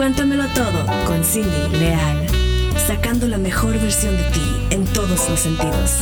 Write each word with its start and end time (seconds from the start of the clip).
Cuéntamelo 0.00 0.44
todo 0.54 0.86
con 1.06 1.22
Cindy 1.22 1.78
Leal, 1.78 2.26
sacando 2.86 3.28
la 3.28 3.36
mejor 3.36 3.72
versión 3.72 4.16
de 4.16 4.22
ti 4.30 4.40
en 4.70 4.86
todos 4.86 5.10
los 5.10 5.38
sentidos. 5.38 5.98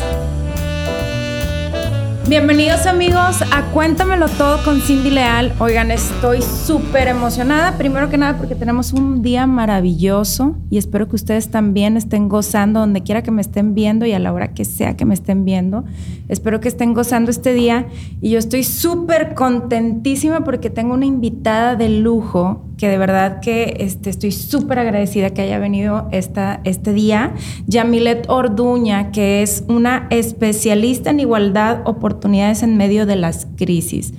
Bienvenidos 2.29 2.87
amigos 2.87 3.42
a 3.42 3.62
Cuéntamelo 3.72 4.29
todo 4.29 4.62
con 4.64 4.80
Cindy 4.82 5.11
Leal. 5.11 5.53
Oigan, 5.58 5.90
estoy 5.90 6.42
súper 6.42 7.08
emocionada, 7.08 7.76
primero 7.76 8.08
que 8.08 8.19
nada 8.19 8.38
porque 8.38 8.54
tenemos 8.54 8.92
un 8.92 9.21
día 9.21 9.48
maravilloso 9.48 10.54
y 10.71 10.78
espero 10.78 11.08
que 11.08 11.17
ustedes 11.17 11.51
también 11.51 11.96
estén 11.96 12.28
gozando 12.28 12.78
donde 12.78 13.03
quiera 13.03 13.24
que 13.24 13.33
me 13.33 13.40
estén 13.40 13.74
viendo 13.74 14.06
y 14.06 14.12
a 14.12 14.21
la 14.21 14.33
hora 14.33 14.54
que 14.54 14.65
sea 14.65 14.96
que 14.96 15.06
me 15.06 15.15
estén 15.15 15.44
viendo. 15.44 15.85
Espero 16.28 16.60
que 16.60 16.69
estén 16.69 16.95
gozando 16.95 17.33
este 17.33 17.52
día 17.52 17.88
y 18.20 18.30
yo 18.30 18.38
estoy 18.38 18.62
súper 18.62 19.34
contentísima 19.34 20.45
porque 20.45 20.70
tengo 20.70 20.95
una 20.95 21.06
invitada 21.06 21.74
de 21.74 21.88
lujo 21.88 22.67
que 22.79 22.88
de 22.88 22.97
verdad 22.97 23.41
que 23.41 23.77
este, 23.80 24.09
estoy 24.09 24.30
súper 24.33 24.79
agradecida 24.79 25.30
que 25.30 25.43
haya 25.43 25.59
venido 25.59 26.09
esta, 26.12 26.61
este 26.65 26.93
día. 26.93 27.35
Yamilet 27.66 28.30
Orduña, 28.30 29.11
que 29.11 29.43
es 29.43 29.65
una 29.69 30.07
especialista 30.11 31.11
en 31.11 31.21
igualdad, 31.21 31.80
oportunidades 31.85 32.62
en 32.62 32.77
medio 32.77 33.05
de 33.05 33.16
las 33.16 33.49
crisis. 33.57 34.15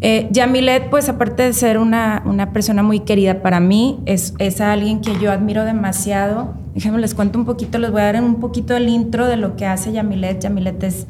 Eh, 0.00 0.28
Yamilet, 0.30 0.90
pues 0.90 1.08
aparte 1.08 1.42
de 1.42 1.52
ser 1.52 1.76
una, 1.76 2.22
una, 2.24 2.52
persona 2.52 2.82
muy 2.82 3.00
querida 3.00 3.42
para 3.42 3.60
mí, 3.60 3.98
es, 4.06 4.32
es 4.38 4.60
alguien 4.60 5.00
que 5.00 5.12
yo 5.20 5.30
admiro 5.30 5.64
demasiado. 5.64 6.54
Déjenme 6.74 7.00
les 7.00 7.14
cuento 7.14 7.38
un 7.38 7.44
poquito, 7.44 7.78
les 7.78 7.90
voy 7.90 8.00
a 8.00 8.12
dar 8.12 8.22
un 8.22 8.36
poquito 8.36 8.76
el 8.76 8.88
intro 8.88 9.26
de 9.26 9.36
lo 9.36 9.56
que 9.56 9.66
hace 9.66 9.92
Yamilet. 9.92 10.40
Yamilet 10.40 10.82
es, 10.84 11.06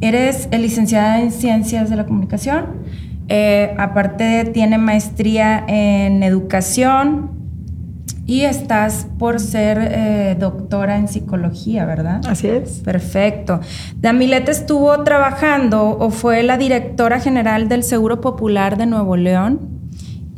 eres 0.00 0.48
licenciada 0.52 1.20
en 1.20 1.30
Ciencias 1.30 1.90
de 1.90 1.96
la 1.96 2.06
Comunicación, 2.06 2.66
eh, 3.28 3.74
aparte 3.78 4.44
tiene 4.52 4.78
maestría 4.78 5.64
en 5.68 6.22
educación 6.22 7.38
y 8.26 8.42
estás 8.42 9.06
por 9.18 9.40
ser 9.40 9.78
eh, 9.80 10.36
doctora 10.38 10.98
en 10.98 11.08
psicología, 11.08 11.86
¿verdad? 11.86 12.20
Así 12.28 12.48
es. 12.48 12.80
Perfecto. 12.80 13.60
Damilet 13.96 14.48
estuvo 14.50 15.02
trabajando 15.02 15.96
o 15.98 16.10
fue 16.10 16.42
la 16.42 16.58
directora 16.58 17.20
general 17.20 17.68
del 17.68 17.82
Seguro 17.82 18.20
Popular 18.20 18.76
de 18.76 18.84
Nuevo 18.84 19.16
León 19.16 19.77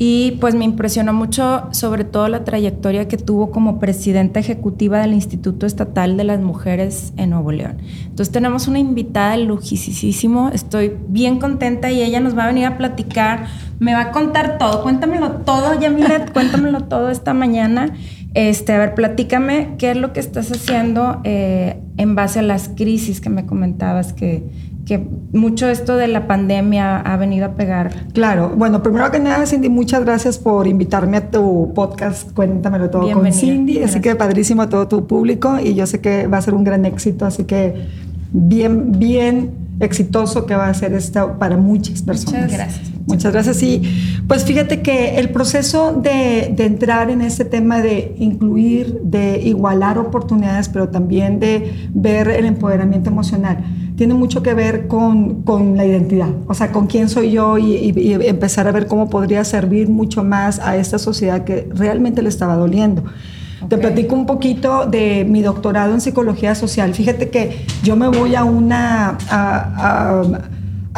y 0.02 0.38
pues 0.40 0.54
me 0.54 0.64
impresionó 0.64 1.12
mucho 1.12 1.68
sobre 1.72 2.04
todo 2.04 2.26
la 2.28 2.42
trayectoria 2.42 3.06
que 3.06 3.18
tuvo 3.18 3.50
como 3.50 3.78
presidenta 3.78 4.40
ejecutiva 4.40 4.98
del 4.98 5.12
Instituto 5.12 5.66
Estatal 5.66 6.16
de 6.16 6.24
las 6.24 6.40
Mujeres 6.40 7.12
en 7.18 7.28
Nuevo 7.28 7.52
León. 7.52 7.76
Entonces 8.04 8.32
tenemos 8.32 8.66
una 8.66 8.78
invitada 8.78 9.36
lujísimo, 9.36 10.48
estoy 10.54 10.96
bien 11.08 11.38
contenta 11.38 11.90
y 11.90 12.00
ella 12.00 12.18
nos 12.20 12.34
va 12.34 12.44
a 12.44 12.46
venir 12.46 12.64
a 12.64 12.78
platicar, 12.78 13.48
me 13.78 13.92
va 13.92 14.04
a 14.04 14.10
contar 14.10 14.56
todo, 14.56 14.82
cuéntamelo 14.82 15.32
todo, 15.32 15.78
Yamilet, 15.78 16.32
cuéntamelo 16.32 16.84
todo 16.84 17.10
esta 17.10 17.34
mañana. 17.34 17.92
Este, 18.32 18.72
a 18.72 18.78
ver, 18.78 18.94
platícame 18.94 19.74
qué 19.76 19.90
es 19.90 19.98
lo 19.98 20.14
que 20.14 20.20
estás 20.20 20.50
haciendo 20.50 21.20
eh, 21.24 21.78
en 21.98 22.14
base 22.14 22.38
a 22.38 22.42
las 22.42 22.70
crisis 22.70 23.20
que 23.20 23.28
me 23.28 23.44
comentabas 23.44 24.14
que, 24.14 24.44
que 24.86 25.06
mucho 25.32 25.68
esto 25.68 25.96
de 25.96 26.08
la 26.08 26.26
pandemia 26.26 26.98
ha 26.98 27.16
venido 27.16 27.46
a 27.46 27.54
pegar. 27.54 27.92
Claro, 28.12 28.52
bueno, 28.56 28.82
primero 28.82 29.10
que 29.10 29.20
nada, 29.20 29.46
Cindy, 29.46 29.68
muchas 29.68 30.04
gracias 30.04 30.38
por 30.38 30.66
invitarme 30.66 31.18
a 31.18 31.30
tu 31.30 31.72
podcast, 31.74 32.32
cuéntamelo 32.32 32.90
todo 32.90 33.10
con 33.12 33.32
Cindy, 33.32 33.82
así 33.82 34.00
que 34.00 34.16
padrísimo 34.16 34.62
a 34.62 34.68
todo 34.68 34.88
tu 34.88 35.06
público 35.06 35.58
y 35.62 35.74
yo 35.74 35.86
sé 35.86 36.00
que 36.00 36.26
va 36.26 36.38
a 36.38 36.42
ser 36.42 36.54
un 36.54 36.64
gran 36.64 36.84
éxito, 36.84 37.26
así 37.26 37.44
que 37.44 37.86
bien, 38.32 38.98
bien 38.98 39.50
exitoso 39.80 40.46
que 40.46 40.54
va 40.54 40.68
a 40.68 40.74
ser 40.74 40.92
esto 40.92 41.36
para 41.38 41.56
muchas 41.56 42.02
personas. 42.02 42.42
Muchas 42.42 42.52
gracias. 42.52 42.90
Muchas 43.06 43.32
gracias. 43.32 43.62
Y 43.62 43.82
pues 44.28 44.44
fíjate 44.44 44.82
que 44.82 45.18
el 45.18 45.30
proceso 45.30 45.92
de, 45.92 46.52
de, 46.54 46.66
entrar 46.66 47.10
en 47.10 47.22
este 47.22 47.44
tema 47.44 47.80
de 47.80 48.14
incluir, 48.18 49.00
de 49.02 49.40
igualar 49.40 49.98
oportunidades, 49.98 50.68
pero 50.68 50.88
también 50.88 51.40
de 51.40 51.88
ver 51.92 52.28
el 52.28 52.44
empoderamiento 52.44 53.10
emocional, 53.10 53.64
tiene 53.96 54.14
mucho 54.14 54.42
que 54.42 54.54
ver 54.54 54.86
con, 54.86 55.42
con 55.42 55.76
la 55.76 55.84
identidad, 55.84 56.30
o 56.46 56.54
sea, 56.54 56.72
con 56.72 56.86
quién 56.86 57.08
soy 57.08 57.32
yo 57.32 57.58
y, 57.58 57.74
y, 57.74 58.12
empezar 58.26 58.66
a 58.66 58.72
ver 58.72 58.86
cómo 58.86 59.10
podría 59.10 59.44
servir 59.44 59.88
mucho 59.88 60.24
más 60.24 60.58
a 60.58 60.76
esta 60.76 60.98
sociedad 60.98 61.44
que 61.44 61.68
realmente 61.74 62.22
le 62.22 62.28
estaba 62.28 62.56
doliendo. 62.56 63.02
Okay. 63.02 63.68
Te 63.68 63.78
platico 63.78 64.14
un 64.14 64.24
poquito 64.24 64.86
de 64.86 65.26
mi 65.28 65.42
doctorado 65.42 65.92
en 65.92 66.00
psicología 66.00 66.54
social. 66.54 66.94
Fíjate 66.94 67.28
que 67.28 67.66
yo 67.82 67.96
me 67.96 68.08
voy 68.08 68.34
a 68.36 68.44
una... 68.44 69.18
A, 69.28 70.20
a, 70.20 70.22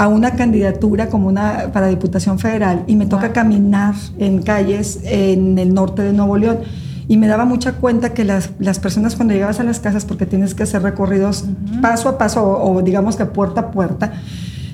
a 0.02 0.08
una 0.08 0.32
candidatura 0.32 1.08
como 1.08 1.28
una 1.28 1.70
para 1.72 1.86
Diputación 1.86 2.40
Federal 2.40 2.82
y 2.88 2.96
me 2.96 3.06
toca 3.06 3.26
wow. 3.26 3.34
caminar 3.34 3.94
en 4.18 4.42
calles 4.42 4.98
en 5.04 5.60
el 5.60 5.72
norte 5.72 6.02
de 6.02 6.12
Nuevo 6.12 6.36
León 6.36 6.58
y 7.06 7.16
me 7.18 7.28
daba 7.28 7.44
mucha 7.44 7.74
cuenta 7.74 8.12
que 8.12 8.24
las, 8.24 8.50
las 8.58 8.80
personas 8.80 9.14
cuando 9.14 9.32
llegabas 9.32 9.60
a 9.60 9.62
las 9.62 9.78
casas, 9.78 10.04
porque 10.04 10.26
tienes 10.26 10.56
que 10.56 10.64
hacer 10.64 10.82
recorridos 10.82 11.44
uh 11.44 11.46
-huh. 11.46 11.80
paso 11.80 12.08
a 12.08 12.18
paso 12.18 12.42
o, 12.42 12.72
o, 12.72 12.82
digamos 12.82 13.14
que 13.14 13.26
puerta 13.26 13.60
a 13.60 13.70
puerta, 13.70 14.14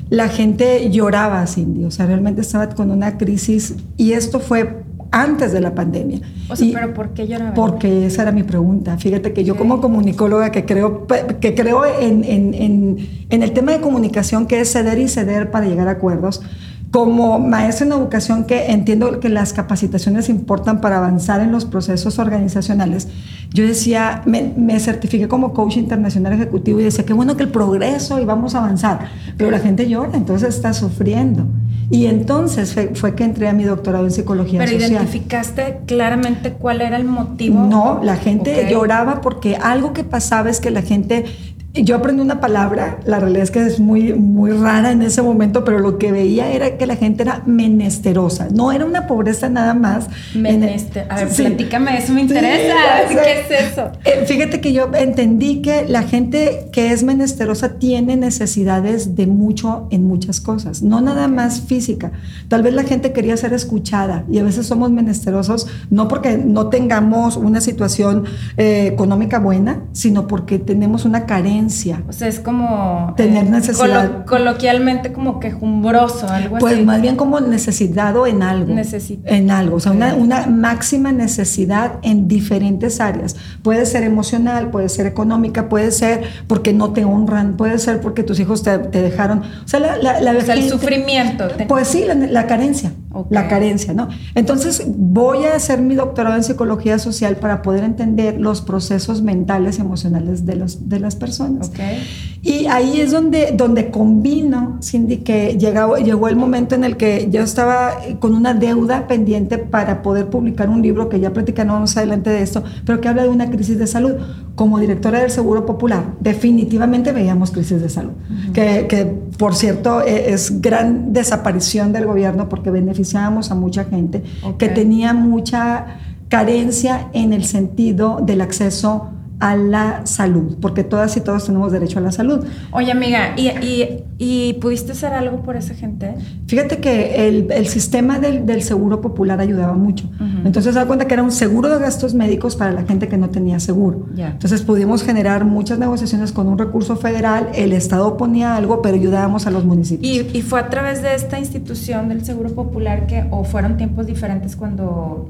la 0.08 0.28
gente 0.28 0.88
lloraba, 0.88 1.46
Cindy, 1.46 1.84
o 1.84 1.90
sea, 1.90 2.06
realmente 2.06 2.40
estaba 2.40 2.70
con 2.70 2.90
una 2.90 3.18
crisis 3.18 3.74
y 3.98 4.12
esto 4.12 4.40
fue 4.40 4.82
antes 5.10 5.52
de 5.52 5.60
la 5.60 5.74
pandemia. 5.74 6.20
O 6.48 6.56
sea, 6.56 6.66
y 6.66 6.72
pero 6.72 6.94
¿por 6.94 7.10
qué 7.10 7.26
lloraba? 7.26 7.54
Porque 7.54 8.06
esa 8.06 8.22
era 8.22 8.32
mi 8.32 8.42
pregunta. 8.42 8.96
Fíjate 8.98 9.32
que 9.32 9.44
yo 9.44 9.56
como 9.56 9.80
comunicóloga 9.80 10.50
que 10.50 10.64
creo, 10.64 11.06
que 11.40 11.54
creo 11.54 11.84
en, 11.84 12.24
en, 12.24 12.54
en, 12.54 13.08
en, 13.30 13.42
el 13.42 13.52
tema 13.52 13.72
de 13.72 13.80
comunicación 13.80 14.46
que 14.46 14.60
es 14.60 14.72
ceder 14.72 14.98
y 14.98 15.08
ceder 15.08 15.50
para 15.50 15.66
llegar 15.66 15.88
a 15.88 15.92
acuerdos, 15.92 16.42
como 16.90 17.38
maestra 17.38 17.86
en 17.86 17.92
educación 17.92 18.44
que 18.44 18.66
entiendo 18.66 19.20
que 19.20 19.28
las 19.28 19.52
capacitaciones 19.52 20.28
importan 20.28 20.80
para 20.80 20.98
avanzar 20.98 21.40
en 21.40 21.52
los 21.52 21.66
procesos 21.66 22.18
organizacionales, 22.18 23.08
yo 23.52 23.66
decía, 23.66 24.22
me, 24.24 24.54
me 24.56 24.80
certifiqué 24.80 25.28
como 25.28 25.52
coach 25.52 25.76
internacional 25.76 26.32
ejecutivo 26.32 26.80
y 26.80 26.84
decía, 26.84 27.04
qué 27.04 27.12
bueno 27.12 27.36
que 27.36 27.42
el 27.42 27.50
progreso 27.50 28.20
y 28.20 28.24
vamos 28.24 28.54
a 28.54 28.58
avanzar, 28.58 29.10
pero 29.36 29.50
la 29.50 29.58
gente 29.58 29.88
llora, 29.88 30.12
entonces 30.14 30.54
está 30.54 30.72
sufriendo. 30.72 31.46
Y 31.90 32.06
entonces 32.06 32.74
fue, 32.74 32.94
fue, 32.94 33.14
que 33.14 33.24
entré 33.24 33.48
a 33.48 33.54
mi 33.54 33.64
doctorado 33.64 34.04
en 34.04 34.10
psicología 34.10 34.58
¿Pero 34.58 34.72
social. 34.72 34.90
¿Pero 34.90 35.02
identificaste 35.02 35.78
claramente 35.86 36.52
cuál 36.52 36.82
era 36.82 36.96
el 36.98 37.04
motivo? 37.04 37.62
No, 37.62 38.00
la 38.02 38.16
gente 38.16 38.52
okay. 38.52 38.70
lloraba 38.70 39.22
porque 39.22 39.56
algo 39.56 39.94
que 39.94 40.04
pasaba 40.04 40.50
es 40.50 40.60
que 40.60 40.70
la 40.70 40.82
gente 40.82 41.24
yo 41.74 41.96
aprendí 41.96 42.22
una 42.22 42.40
palabra, 42.40 42.98
la 43.04 43.20
realidad 43.20 43.42
es 43.42 43.50
que 43.50 43.60
es 43.60 43.78
muy, 43.78 44.14
muy 44.14 44.52
rara 44.52 44.90
en 44.90 45.02
ese 45.02 45.20
momento, 45.20 45.64
pero 45.64 45.78
lo 45.78 45.98
que 45.98 46.12
veía 46.12 46.50
era 46.50 46.78
que 46.78 46.86
la 46.86 46.96
gente 46.96 47.22
era 47.22 47.42
menesterosa, 47.44 48.48
no 48.50 48.72
era 48.72 48.86
una 48.86 49.06
pobreza 49.06 49.50
nada 49.50 49.74
más. 49.74 50.08
Menester, 50.34 51.06
a 51.10 51.16
ver, 51.16 51.30
sí. 51.30 51.42
platícame, 51.42 51.98
eso 51.98 52.14
me 52.14 52.22
interesa, 52.22 52.74
sí, 53.08 53.16
¿qué 53.22 53.40
es 53.40 53.70
eso? 53.72 53.92
Eh, 54.04 54.24
fíjate 54.26 54.60
que 54.60 54.72
yo 54.72 54.90
entendí 54.94 55.60
que 55.60 55.86
la 55.86 56.02
gente 56.02 56.68
que 56.72 56.90
es 56.92 57.02
menesterosa 57.02 57.78
tiene 57.78 58.16
necesidades 58.16 59.14
de 59.14 59.26
mucho 59.26 59.88
en 59.90 60.04
muchas 60.04 60.40
cosas, 60.40 60.82
no 60.82 61.02
nada 61.02 61.28
más 61.28 61.60
física. 61.60 62.12
Tal 62.48 62.62
vez 62.62 62.72
la 62.72 62.84
gente 62.84 63.12
quería 63.12 63.36
ser 63.36 63.52
escuchada 63.52 64.24
y 64.30 64.38
a 64.38 64.42
veces 64.42 64.66
somos 64.66 64.90
menesterosos 64.90 65.66
no 65.90 66.08
porque 66.08 66.38
no 66.38 66.68
tengamos 66.68 67.36
una 67.36 67.60
situación 67.60 68.24
eh, 68.56 68.86
económica 68.86 69.38
buena, 69.38 69.82
sino 69.92 70.26
porque 70.26 70.58
tenemos 70.58 71.04
una 71.04 71.26
carencia 71.26 71.57
o 71.66 72.12
sea, 72.12 72.28
es 72.28 72.40
como 72.40 73.14
tener 73.16 73.46
eh, 73.46 73.50
necesidad. 73.50 74.24
Colo 74.24 74.48
coloquialmente 74.48 75.12
como 75.12 75.40
quejumbroso, 75.40 76.28
algo 76.28 76.58
pues 76.58 76.72
así. 76.72 76.76
Pues 76.76 76.86
más 76.86 77.00
bien 77.00 77.16
como 77.16 77.40
necesitado 77.40 78.26
en 78.26 78.42
algo. 78.42 78.74
Necesito. 78.74 79.22
En 79.26 79.50
algo, 79.50 79.76
o 79.76 79.80
sea, 79.80 79.92
una, 79.92 80.14
una, 80.14 80.46
máxima 80.46 81.12
necesidad 81.12 81.94
en 82.02 82.28
diferentes 82.28 83.00
áreas. 83.00 83.36
Puede 83.62 83.86
ser 83.86 84.04
emocional, 84.04 84.70
puede 84.70 84.88
ser 84.88 85.06
económica, 85.06 85.68
puede 85.68 85.90
ser 85.90 86.22
porque 86.46 86.72
no 86.72 86.92
te 86.92 87.04
honran, 87.04 87.56
puede 87.56 87.78
ser 87.78 88.00
porque 88.00 88.22
tus 88.22 88.38
hijos 88.40 88.62
te, 88.62 88.78
te 88.78 89.02
dejaron. 89.02 89.40
O 89.40 89.68
sea, 89.68 89.80
la, 89.80 89.96
la, 89.96 90.20
la 90.20 90.32
o 90.32 90.40
sea, 90.40 90.54
el 90.54 90.68
sufrimiento. 90.68 91.48
Pues 91.66 91.88
sí, 91.88 92.04
la, 92.06 92.14
la 92.14 92.46
carencia. 92.46 92.92
Okay. 93.18 93.34
La 93.34 93.48
carencia, 93.48 93.92
¿no? 93.94 94.08
Entonces 94.34 94.84
voy 94.86 95.44
a 95.44 95.56
hacer 95.56 95.80
mi 95.80 95.94
doctorado 95.94 96.36
en 96.36 96.44
psicología 96.44 96.98
social 96.98 97.36
para 97.36 97.62
poder 97.62 97.82
entender 97.84 98.40
los 98.40 98.62
procesos 98.62 99.22
mentales 99.22 99.78
y 99.78 99.80
emocionales 99.80 100.46
de, 100.46 100.54
los, 100.56 100.88
de 100.88 101.00
las 101.00 101.16
personas. 101.16 101.68
Okay. 101.68 102.02
Y 102.42 102.66
ahí 102.66 103.00
es 103.00 103.10
donde, 103.10 103.52
donde 103.56 103.90
combino, 103.90 104.78
Cindy, 104.82 105.18
que 105.18 105.58
llegó, 105.58 105.96
llegó 105.96 106.28
el 106.28 106.36
momento 106.36 106.74
en 106.74 106.84
el 106.84 106.96
que 106.96 107.28
yo 107.30 107.42
estaba 107.42 107.94
con 108.20 108.34
una 108.34 108.54
deuda 108.54 109.08
pendiente 109.08 109.58
para 109.58 110.02
poder 110.02 110.30
publicar 110.30 110.68
un 110.68 110.80
libro 110.80 111.08
que 111.08 111.18
ya 111.18 111.32
platicaremos 111.32 111.96
adelante 111.96 112.30
de 112.30 112.42
esto, 112.42 112.62
pero 112.86 113.00
que 113.00 113.08
habla 113.08 113.24
de 113.24 113.28
una 113.28 113.50
crisis 113.50 113.78
de 113.78 113.86
salud. 113.86 114.12
Como 114.54 114.80
directora 114.80 115.20
del 115.20 115.30
Seguro 115.30 115.66
Popular, 115.66 116.14
definitivamente 116.18 117.12
veíamos 117.12 117.52
crisis 117.52 117.80
de 117.80 117.88
salud, 117.88 118.10
uh 118.10 118.32
-huh. 118.32 118.52
que, 118.52 118.86
que 118.88 119.04
por 119.38 119.54
cierto 119.54 120.02
e, 120.02 120.32
es 120.32 120.60
gran 120.60 121.12
desaparición 121.12 121.92
del 121.92 122.06
gobierno 122.06 122.48
porque 122.48 122.72
beneficiábamos 123.08 123.50
a 123.50 123.54
mucha 123.54 123.84
gente 123.84 124.22
okay. 124.42 124.68
que 124.68 124.74
tenía 124.74 125.14
mucha 125.14 125.86
carencia 126.28 127.08
en 127.12 127.32
el 127.32 127.44
sentido 127.44 128.20
del 128.22 128.40
acceso 128.40 129.10
a 129.40 129.56
la 129.56 130.04
salud, 130.04 130.56
porque 130.60 130.84
todas 130.84 131.16
y 131.16 131.20
todos 131.20 131.46
tenemos 131.46 131.70
derecho 131.72 131.98
a 131.98 132.02
la 132.02 132.12
salud. 132.12 132.44
Oye, 132.72 132.90
amiga, 132.90 133.34
¿y, 133.36 133.48
y, 133.48 134.04
y 134.18 134.54
pudiste 134.54 134.92
hacer 134.92 135.12
algo 135.12 135.42
por 135.42 135.56
esa 135.56 135.74
gente? 135.74 136.14
Fíjate 136.46 136.78
que 136.78 137.28
el, 137.28 137.50
el 137.52 137.66
sistema 137.68 138.18
del, 138.18 138.46
del, 138.46 138.62
seguro 138.62 139.00
popular 139.00 139.40
ayudaba 139.40 139.74
mucho. 139.74 140.08
Uh 140.18 140.24
-huh. 140.24 140.46
Entonces, 140.46 140.74
da 140.74 140.86
cuenta 140.86 141.06
que 141.06 141.14
era 141.14 141.22
un 141.22 141.30
seguro 141.30 141.68
de 141.68 141.78
gastos 141.78 142.14
médicos 142.14 142.56
para 142.56 142.72
la 142.72 142.82
gente 142.82 143.06
que 143.08 143.16
no 143.16 143.30
tenía 143.30 143.60
seguro. 143.60 144.06
Yeah. 144.14 144.30
Entonces, 144.30 144.62
pudimos 144.62 145.04
generar 145.04 145.44
muchas 145.44 145.78
negociaciones 145.78 146.32
con 146.32 146.48
un 146.48 146.58
recurso 146.58 146.96
federal, 146.96 147.48
el 147.54 147.72
Estado 147.72 148.16
ponía 148.16 148.56
algo, 148.56 148.82
pero 148.82 148.96
ayudábamos 148.96 149.46
a 149.46 149.50
los 149.50 149.64
municipios. 149.64 150.12
¿Y, 150.12 150.36
y 150.36 150.42
fue 150.42 150.58
a 150.60 150.68
través 150.68 151.02
de 151.02 151.14
esta 151.14 151.38
institución 151.38 152.08
del 152.08 152.24
seguro 152.24 152.50
popular 152.50 153.06
que, 153.06 153.26
o 153.30 153.44
fueron 153.44 153.76
tiempos 153.76 154.06
diferentes 154.06 154.56
cuando 154.56 155.28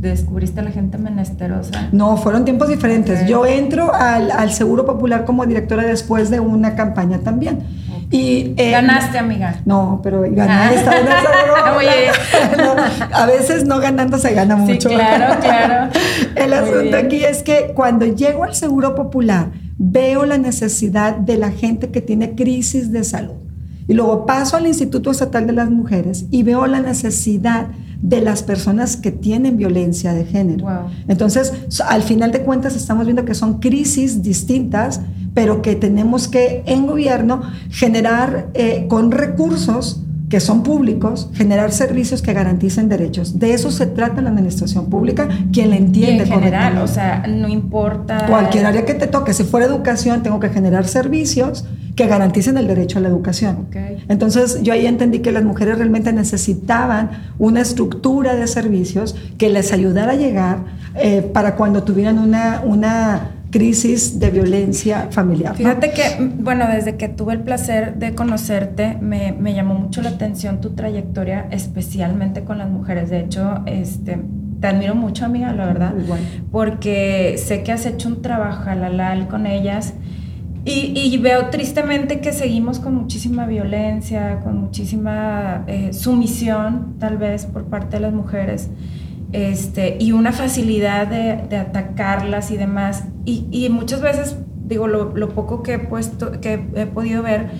descubriste 0.00 0.60
a 0.60 0.62
la 0.62 0.70
gente 0.70 0.98
menesterosa? 0.98 1.88
No, 1.92 2.16
fueron 2.16 2.44
tiempos 2.44 2.68
diferentes. 2.68 3.20
Okay. 3.20 3.30
Yo 3.30 3.46
entro 3.46 3.94
al, 3.94 4.30
al, 4.30 4.52
Seguro 4.52 4.84
Popular 4.84 5.24
como 5.24 5.46
directora 5.46 5.84
después 5.84 6.30
de 6.30 6.40
una 6.40 6.74
campaña 6.74 7.18
también. 7.18 7.60
Okay. 8.06 8.20
Y, 8.20 8.54
eh, 8.56 8.70
¿Ganaste, 8.70 9.18
amiga? 9.18 9.60
No, 9.64 10.00
pero 10.02 10.20
gané 10.22 10.52
ah. 10.52 10.72
esta 10.74 10.92
no, 12.56 12.74
A 13.12 13.26
veces 13.26 13.64
no 13.64 13.80
ganando 13.80 14.18
se 14.18 14.34
gana 14.34 14.56
mucho. 14.56 14.88
Sí, 14.88 14.94
claro, 14.94 15.40
claro. 15.40 15.90
El 16.36 16.50
Muy 16.50 16.58
asunto 16.58 16.82
bien. 16.82 16.94
aquí 16.94 17.24
es 17.24 17.42
que 17.42 17.72
cuando 17.74 18.06
llego 18.06 18.44
al 18.44 18.54
Seguro 18.54 18.94
Popular, 18.94 19.50
veo 19.78 20.24
la 20.26 20.38
necesidad 20.38 21.16
de 21.16 21.38
la 21.38 21.50
gente 21.50 21.90
que 21.90 22.00
tiene 22.00 22.34
crisis 22.34 22.92
de 22.92 23.04
salud. 23.04 23.43
Y 23.86 23.94
luego 23.94 24.26
paso 24.26 24.56
al 24.56 24.66
Instituto 24.66 25.10
Estatal 25.10 25.46
de 25.46 25.52
las 25.52 25.70
Mujeres 25.70 26.26
y 26.30 26.42
veo 26.42 26.66
la 26.66 26.80
necesidad 26.80 27.68
de 28.00 28.20
las 28.20 28.42
personas 28.42 28.96
que 28.96 29.10
tienen 29.10 29.56
violencia 29.56 30.12
de 30.12 30.24
género. 30.24 30.64
Wow. 30.64 30.90
Entonces, 31.08 31.52
al 31.86 32.02
final 32.02 32.32
de 32.32 32.42
cuentas, 32.42 32.76
estamos 32.76 33.06
viendo 33.06 33.24
que 33.24 33.34
son 33.34 33.60
crisis 33.60 34.22
distintas, 34.22 35.00
pero 35.32 35.62
que 35.62 35.74
tenemos 35.74 36.28
que 36.28 36.62
en 36.66 36.86
gobierno 36.86 37.42
generar 37.70 38.50
eh, 38.54 38.86
con 38.88 39.10
recursos 39.10 40.02
que 40.34 40.40
son 40.40 40.64
públicos, 40.64 41.30
generar 41.32 41.70
servicios 41.70 42.20
que 42.20 42.32
garanticen 42.32 42.88
derechos. 42.88 43.38
De 43.38 43.54
eso 43.54 43.70
se 43.70 43.86
trata 43.86 44.20
la 44.20 44.30
administración 44.30 44.86
pública, 44.86 45.28
quien 45.52 45.70
la 45.70 45.76
entiende. 45.76 46.24
Y 46.24 46.26
en 46.26 46.40
general, 46.40 46.78
o 46.78 46.88
sea, 46.88 47.24
no 47.28 47.48
importa... 47.48 48.26
Cualquier 48.26 48.66
área 48.66 48.84
que 48.84 48.94
te 48.94 49.06
toque, 49.06 49.32
si 49.32 49.44
fuera 49.44 49.66
educación, 49.66 50.24
tengo 50.24 50.40
que 50.40 50.48
generar 50.48 50.88
servicios 50.88 51.64
que 51.94 52.08
garanticen 52.08 52.58
el 52.58 52.66
derecho 52.66 52.98
a 52.98 53.02
la 53.02 53.06
educación. 53.06 53.66
Okay. 53.68 54.04
Entonces 54.08 54.60
yo 54.64 54.72
ahí 54.72 54.86
entendí 54.86 55.20
que 55.20 55.30
las 55.30 55.44
mujeres 55.44 55.78
realmente 55.78 56.12
necesitaban 56.12 57.10
una 57.38 57.60
estructura 57.60 58.34
de 58.34 58.48
servicios 58.48 59.14
que 59.38 59.50
les 59.50 59.72
ayudara 59.72 60.14
a 60.14 60.16
llegar 60.16 60.64
eh, 60.96 61.22
para 61.22 61.54
cuando 61.54 61.84
tuvieran 61.84 62.18
una, 62.18 62.60
una 62.64 63.30
crisis 63.54 64.18
de 64.18 64.30
violencia 64.30 65.06
familiar. 65.12 65.54
Fíjate 65.54 65.92
que, 65.92 66.28
bueno, 66.40 66.66
desde 66.66 66.96
que 66.96 67.08
tuve 67.08 67.34
el 67.34 67.38
placer 67.38 67.94
de 67.94 68.12
conocerte, 68.12 68.98
me, 69.00 69.30
me, 69.30 69.54
llamó 69.54 69.74
mucho 69.74 70.02
la 70.02 70.08
atención 70.08 70.60
tu 70.60 70.70
trayectoria, 70.70 71.46
especialmente 71.52 72.42
con 72.42 72.58
las 72.58 72.68
mujeres. 72.68 73.10
De 73.10 73.20
hecho, 73.20 73.62
este, 73.66 74.18
te 74.60 74.66
admiro 74.66 74.96
mucho, 74.96 75.24
amiga, 75.24 75.52
la 75.52 75.66
verdad, 75.66 75.94
Igual. 75.96 76.18
porque 76.50 77.36
sé 77.38 77.62
que 77.62 77.70
has 77.70 77.86
hecho 77.86 78.08
un 78.08 78.22
trabajo 78.22 78.68
halal 78.68 79.28
con 79.28 79.46
ellas. 79.46 79.94
Y, 80.64 80.92
y, 80.98 81.16
veo 81.18 81.50
tristemente 81.50 82.18
que 82.18 82.32
seguimos 82.32 82.80
con 82.80 82.96
muchísima 82.96 83.46
violencia, 83.46 84.40
con 84.42 84.58
muchísima 84.58 85.62
eh, 85.68 85.92
sumisión, 85.92 86.96
tal 86.98 87.18
vez, 87.18 87.46
por 87.46 87.66
parte 87.66 87.98
de 87.98 88.00
las 88.00 88.14
mujeres, 88.14 88.68
este, 89.34 89.96
y 89.98 90.12
una 90.12 90.30
facilidad 90.30 91.08
de, 91.08 91.44
de 91.48 91.56
atacarlas 91.56 92.52
y 92.52 92.56
demás. 92.56 93.04
Y, 93.24 93.46
y, 93.50 93.68
muchas 93.68 94.00
veces, 94.00 94.36
digo, 94.64 94.86
lo, 94.86 95.16
lo, 95.16 95.30
poco 95.30 95.62
que 95.64 95.74
he, 95.74 95.78
puesto, 95.80 96.40
que 96.40 96.64
he 96.76 96.86
podido 96.86 97.22
ver, 97.24 97.50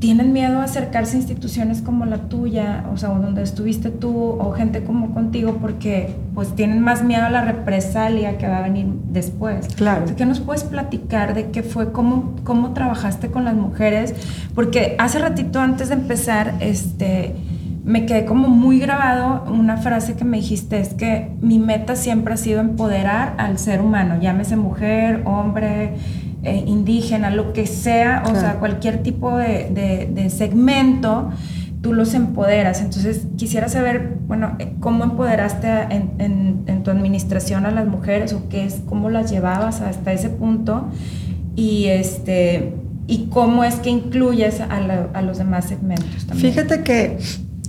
tienen 0.00 0.32
miedo 0.32 0.58
a 0.58 0.64
acercarse 0.64 1.14
a 1.14 1.20
instituciones 1.20 1.82
como 1.82 2.04
la 2.04 2.28
tuya, 2.28 2.84
o 2.92 2.96
sea, 2.96 3.10
donde 3.10 3.44
estuviste 3.44 3.90
tú, 3.90 4.12
o 4.12 4.50
gente 4.50 4.82
como 4.82 5.14
contigo, 5.14 5.58
porque 5.60 6.16
pues 6.34 6.56
tienen 6.56 6.80
más 6.80 7.04
miedo 7.04 7.26
a 7.26 7.30
la 7.30 7.44
represalia 7.44 8.36
que 8.36 8.48
va 8.48 8.58
a 8.58 8.62
venir 8.62 8.88
después. 9.12 9.68
Claro. 9.76 10.06
¿Qué 10.16 10.26
nos 10.26 10.40
puedes 10.40 10.64
platicar 10.64 11.34
de 11.34 11.52
qué 11.52 11.62
fue, 11.62 11.92
cómo, 11.92 12.34
cómo 12.42 12.72
trabajaste 12.72 13.30
con 13.30 13.44
las 13.44 13.54
mujeres? 13.54 14.16
Porque 14.56 14.96
hace 14.98 15.20
ratito 15.20 15.60
antes 15.60 15.90
de 15.90 15.94
empezar, 15.94 16.54
este, 16.58 17.36
me 17.84 18.06
quedé 18.06 18.24
como 18.24 18.48
muy 18.48 18.78
grabado 18.78 19.44
una 19.52 19.76
frase 19.76 20.14
que 20.14 20.24
me 20.24 20.36
dijiste, 20.36 20.78
es 20.78 20.94
que 20.94 21.32
mi 21.40 21.58
meta 21.58 21.96
siempre 21.96 22.34
ha 22.34 22.36
sido 22.36 22.60
empoderar 22.60 23.34
al 23.38 23.58
ser 23.58 23.80
humano, 23.80 24.18
llámese 24.20 24.56
mujer, 24.56 25.22
hombre, 25.24 25.94
eh, 26.44 26.64
indígena, 26.66 27.30
lo 27.30 27.52
que 27.52 27.66
sea, 27.66 28.22
o 28.26 28.34
sea, 28.34 28.54
cualquier 28.54 29.02
tipo 29.02 29.36
de, 29.36 29.70
de, 29.70 30.10
de, 30.12 30.30
segmento, 30.30 31.30
tú 31.80 31.92
los 31.92 32.14
empoderas. 32.14 32.80
Entonces, 32.80 33.26
quisiera 33.36 33.68
saber, 33.68 34.16
bueno, 34.26 34.56
eh, 34.58 34.74
cómo 34.78 35.04
empoderaste 35.04 35.68
en, 35.90 36.10
en, 36.18 36.62
en, 36.66 36.82
tu 36.82 36.90
administración 36.90 37.66
a 37.66 37.72
las 37.72 37.86
mujeres 37.86 38.32
o 38.32 38.48
qué 38.48 38.64
es, 38.64 38.82
cómo 38.86 39.10
las 39.10 39.30
llevabas 39.30 39.80
hasta 39.80 40.12
ese 40.12 40.30
punto 40.30 40.88
y 41.56 41.86
este 41.86 42.74
y 43.06 43.26
cómo 43.26 43.64
es 43.64 43.76
que 43.76 43.90
incluyes 43.90 44.60
a, 44.60 44.80
la, 44.80 45.08
a 45.12 45.22
los 45.22 45.38
demás 45.38 45.66
segmentos 45.66 46.26
también. 46.26 46.52
Fíjate 46.52 46.82
que 46.82 47.18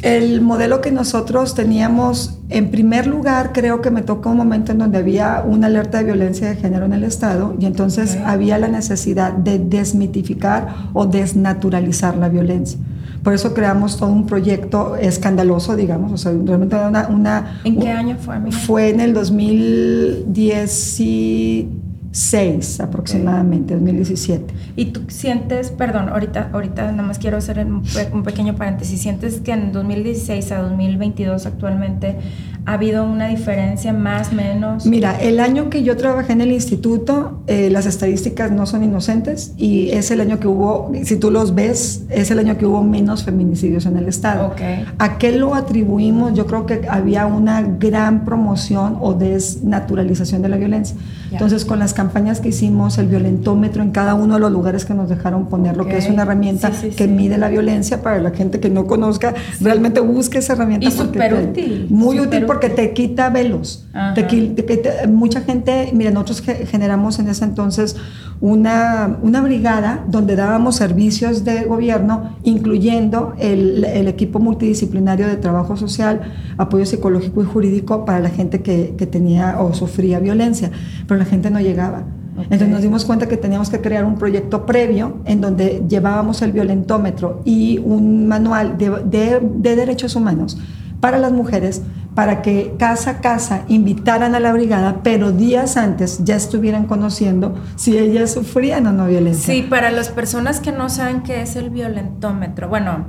el 0.04 0.42
modelo 0.42 0.82
que 0.82 0.92
nosotros 0.92 1.56
teníamos, 1.56 2.38
en 2.50 2.70
primer 2.72 3.08
lugar, 3.08 3.54
creo 3.54 3.82
que 3.82 3.90
me 3.90 4.02
tocó 4.02 4.32
un 4.32 4.38
momento 4.38 4.74
en 4.74 4.80
donde 4.80 4.98
había 4.98 5.42
una 5.48 5.68
alerta 5.68 6.00
de 6.00 6.04
violencia 6.04 6.50
de 6.50 6.58
género 6.58 6.84
en 6.86 6.92
el 6.92 7.06
Estado 7.06 7.56
y 7.58 7.66
entonces 7.66 8.18
había 8.26 8.58
la 8.58 8.68
necesidad 8.68 9.32
de 9.32 9.60
desmitificar 9.60 10.90
o 10.92 11.06
desnaturalizar 11.06 12.18
la 12.18 12.28
violencia. 12.28 12.78
Por 13.24 13.34
eso 13.34 13.54
creamos 13.54 13.96
todo 13.96 14.10
un 14.10 14.26
proyecto 14.26 14.98
escandaloso, 14.98 15.78
digamos, 15.78 16.12
o 16.12 16.18
sea, 16.18 16.34
una 16.34 17.62
¿En 17.64 17.80
qué 17.80 17.90
año 17.90 18.18
fue? 18.20 18.36
Fue 18.52 18.90
en 18.90 19.00
el 19.00 19.14
2017 19.14 21.84
2006 22.14 22.80
aproximadamente, 22.80 23.74
2017. 23.74 24.54
¿Y 24.76 24.86
tú 24.86 25.02
sientes, 25.08 25.72
perdón, 25.72 26.10
ahorita, 26.10 26.52
ahorita 26.54 26.92
nada 26.92 27.02
más 27.02 27.18
quiero 27.18 27.38
hacer 27.38 27.66
un 27.66 28.24
pequeño 28.24 28.56
paréntesis, 28.56 29.02
sientes 29.02 29.40
que 29.40 29.52
en 29.52 29.72
2016 29.72 30.52
a 30.52 30.62
2022 30.62 31.48
actualmente 31.48 32.18
ha 32.66 32.74
habido 32.74 33.04
una 33.04 33.28
diferencia 33.28 33.92
más, 33.92 34.32
menos? 34.32 34.86
Mira, 34.86 35.20
el 35.20 35.40
año 35.40 35.70
que 35.70 35.84
yo 35.84 35.98
trabajé 35.98 36.32
en 36.32 36.42
el 36.42 36.52
instituto, 36.52 37.44
eh, 37.48 37.70
las 37.70 37.86
estadísticas 37.86 38.52
no 38.52 38.66
son 38.66 38.84
inocentes 38.84 39.54
y 39.58 39.90
es 39.90 40.12
el 40.12 40.22
año 40.22 40.40
que 40.40 40.48
hubo, 40.48 40.92
si 41.04 41.18
tú 41.18 41.30
los 41.30 41.56
ves, 41.56 42.04
es 42.10 42.32
el 42.32 42.40
año 42.40 42.58
que 42.58 42.66
hubo 42.66 42.82
menos 42.82 43.24
feminicidios 43.24 43.86
en 43.86 43.98
el 43.98 44.08
estado. 44.08 44.48
Okay. 44.48 44.86
¿A 44.98 45.18
qué 45.18 45.34
lo 45.34 45.56
atribuimos? 45.56 46.34
Yo 46.34 46.46
creo 46.46 46.66
que 46.66 46.88
había 46.90 47.26
una 47.26 47.62
gran 47.62 48.24
promoción 48.24 48.98
o 49.02 49.14
desnaturalización 49.14 50.42
de 50.42 50.50
la 50.50 50.58
violencia. 50.58 50.96
Yeah. 50.96 51.40
Entonces, 51.40 51.66
con 51.66 51.80
las 51.80 51.94
campañas 51.94 52.40
que 52.40 52.50
hicimos, 52.50 52.98
el 52.98 53.08
violentómetro 53.08 53.84
en 53.84 53.92
cada 53.92 54.14
uno 54.14 54.36
de 54.36 54.40
los 54.40 54.52
lugares 54.52 54.86
que 54.86 54.94
nos 54.94 55.10
dejaron 55.10 55.48
poner, 55.48 55.74
okay. 55.74 55.84
lo 55.84 55.90
que 55.90 55.98
es 55.98 56.10
una 56.10 56.22
herramienta 56.22 56.72
sí, 56.72 56.92
sí, 56.92 56.96
que 56.96 57.06
sí. 57.06 57.10
mide 57.10 57.38
la 57.38 57.50
violencia 57.50 58.02
para 58.02 58.20
la 58.20 58.32
gente 58.32 58.62
que 58.62 58.70
no 58.70 58.88
conozca, 58.88 59.34
realmente 59.60 60.00
busque 60.00 60.38
esa 60.38 60.54
herramienta. 60.54 60.88
Y 60.88 60.92
súper 60.92 61.34
útil. 61.34 61.88
Muy 61.90 62.18
super 62.18 62.28
útil 62.28 62.53
porque 62.54 62.70
te 62.70 62.94
quita 62.94 63.32
velos. 63.32 63.84
Te, 64.14 64.22
te, 64.24 65.08
mucha 65.08 65.42
gente, 65.42 65.90
miren, 65.92 66.14
nosotros 66.14 66.44
generamos 66.70 67.18
en 67.18 67.28
ese 67.28 67.46
entonces 67.46 67.96
una, 68.42 69.18
una 69.24 69.42
brigada 69.42 70.06
donde 70.08 70.36
dábamos 70.36 70.76
servicios 70.76 71.44
de 71.44 71.64
gobierno, 71.64 72.36
incluyendo 72.44 73.34
el, 73.40 73.84
el, 73.86 74.08
equipo 74.08 74.38
multidisciplinario 74.38 75.26
de 75.28 75.38
trabajo 75.38 75.76
social, 75.78 76.22
apoyo 76.58 76.86
psicológico 76.86 77.42
y 77.42 77.46
jurídico 77.46 78.06
para 78.06 78.20
la 78.20 78.30
gente 78.30 78.62
que, 78.62 78.94
que 79.00 79.08
tenía 79.08 79.60
o 79.60 79.74
sufría 79.74 80.20
violencia, 80.20 80.70
pero 81.08 81.18
la 81.18 81.26
gente 81.26 81.50
no 81.50 81.60
llegaba. 81.60 82.04
Okay. 82.34 82.44
Entonces 82.44 82.70
nos 82.70 82.82
dimos 82.84 83.04
cuenta 83.06 83.28
que 83.28 83.38
teníamos 83.38 83.72
que 83.72 83.82
crear 83.82 84.06
un 84.06 84.16
proyecto 84.16 84.68
previo 84.68 85.18
en 85.26 85.42
donde 85.42 85.84
llevábamos 85.90 86.44
el 86.44 86.52
violentómetro 86.52 87.42
y 87.46 87.80
un 87.80 88.28
manual 88.28 88.78
de, 88.78 88.92
de, 89.06 89.40
de 89.42 89.76
derechos 89.76 90.16
humanos 90.16 90.60
para 91.04 91.18
las 91.18 91.34
mujeres 91.34 91.82
para 92.16 92.42
que 92.42 92.76
casa 92.78 93.12
a 93.12 93.22
casa 93.22 93.64
invitaran 93.68 94.36
a 94.36 94.40
la 94.40 94.54
brigada, 94.54 95.02
pero 95.04 95.32
días 95.32 95.78
antes 95.78 96.24
ya 96.24 96.36
estuvieran 96.36 96.86
conociendo 96.86 97.56
si 97.76 97.98
ellas 97.98 98.34
sufrían 98.34 98.86
o 98.88 98.94
no 98.94 99.08
violencia. 99.08 99.54
Sí, 99.54 99.64
para 99.64 99.92
las 99.92 100.10
personas 100.10 100.60
que 100.60 100.72
no 100.72 100.90
saben 100.90 101.24
qué 101.24 101.42
es 101.42 101.56
el 101.56 101.70
violentómetro, 101.70 102.70
bueno, 102.70 103.06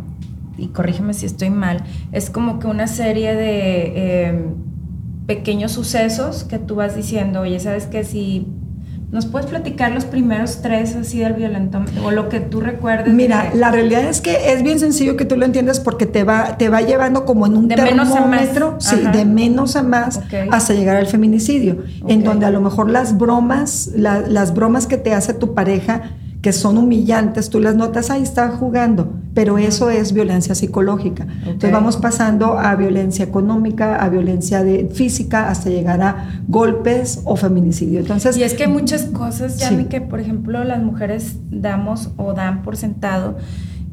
y 0.57 0.69
corrígeme 0.69 1.15
si 1.15 1.27
estoy 1.27 1.51
mal, 1.51 1.85
es 2.13 2.31
como 2.31 2.59
que 2.59 2.67
una 2.67 2.87
serie 2.87 3.35
de 3.35 3.93
eh, 3.95 4.45
pequeños 5.27 5.73
sucesos 5.73 6.45
que 6.45 6.59
tú 6.59 6.77
vas 6.77 6.97
diciendo, 6.97 7.41
oye, 7.41 7.61
¿sabes 7.61 7.87
qué? 7.87 8.05
Si 8.05 8.47
¿Nos 9.15 9.27
puedes 9.27 9.49
platicar 9.49 9.93
los 9.93 10.07
primeros 10.07 10.61
tres 10.61 10.97
así 10.97 11.21
del 11.21 11.35
violentómetro 11.35 12.05
o 12.05 12.11
lo 12.11 12.29
que 12.29 12.41
tú 12.41 12.61
recuerdes? 12.61 13.15
Mira, 13.15 13.53
la 13.55 13.71
realidad 13.71 14.03
es 14.03 14.21
que 14.21 14.53
es 14.53 14.65
bien 14.65 14.81
sencillo 14.81 15.17
que 15.17 15.25
tú 15.25 15.37
lo 15.37 15.45
entiendas 15.45 15.79
porque 15.79 16.05
te 16.05 16.25
va, 16.25 16.59
te 16.59 16.69
va 16.69 16.81
llevando 16.81 17.25
como 17.25 17.47
en 17.47 17.57
un 17.57 17.69
de 17.69 17.77
termómetro, 17.77 18.75
sí, 18.81 18.97
de 19.13 19.25
menos 19.25 19.77
a 19.77 19.85
más 19.85 20.21
hasta 20.51 20.75
llegar 20.75 20.97
al 20.97 21.07
feminicidio, 21.07 21.85
en 22.09 22.25
donde 22.25 22.47
a 22.47 22.51
lo 22.51 22.61
mejor 22.61 22.91
las 22.91 23.17
bromas, 23.17 23.93
las 23.95 24.53
bromas 24.53 24.89
que 24.89 24.97
te 24.97 25.15
hace 25.15 25.33
tu 25.33 25.55
pareja 25.55 26.11
que 26.45 26.53
son 26.53 26.77
humillantes, 26.77 27.49
tú 27.49 27.59
las 27.59 27.75
notas, 27.75 28.11
ahí 28.11 28.23
está 28.23 28.51
jugando, 28.51 29.15
pero 29.33 29.57
eso 29.57 29.89
es 29.89 30.13
violencia 30.13 30.55
psicológica. 30.55 31.27
Entonces 31.39 31.73
vamos 31.73 31.97
pasando 31.97 32.59
a 32.59 32.77
violencia 32.77 33.25
económica, 33.25 33.97
a 33.97 34.11
violencia 34.11 34.63
de, 34.63 34.91
física, 34.93 35.49
hasta 35.49 35.71
llegar 35.71 36.03
a 36.03 36.43
golpes 36.47 37.23
o 37.25 37.37
feminicidio. 37.37 38.01
Entonces, 38.01 38.37
y 38.37 38.43
es 38.43 38.53
que 38.53 38.65
hay 38.65 38.71
muchas 38.71 39.07
cosas, 39.07 39.57
ya 39.57 39.71
que 39.89 40.03
por 40.03 40.21
ejemplo 40.21 40.63
las 40.65 40.83
mujeres 40.83 41.39
damos 41.51 42.11
o 42.19 42.35
dan 42.35 42.61
por 42.61 42.77
sentado 42.77 43.39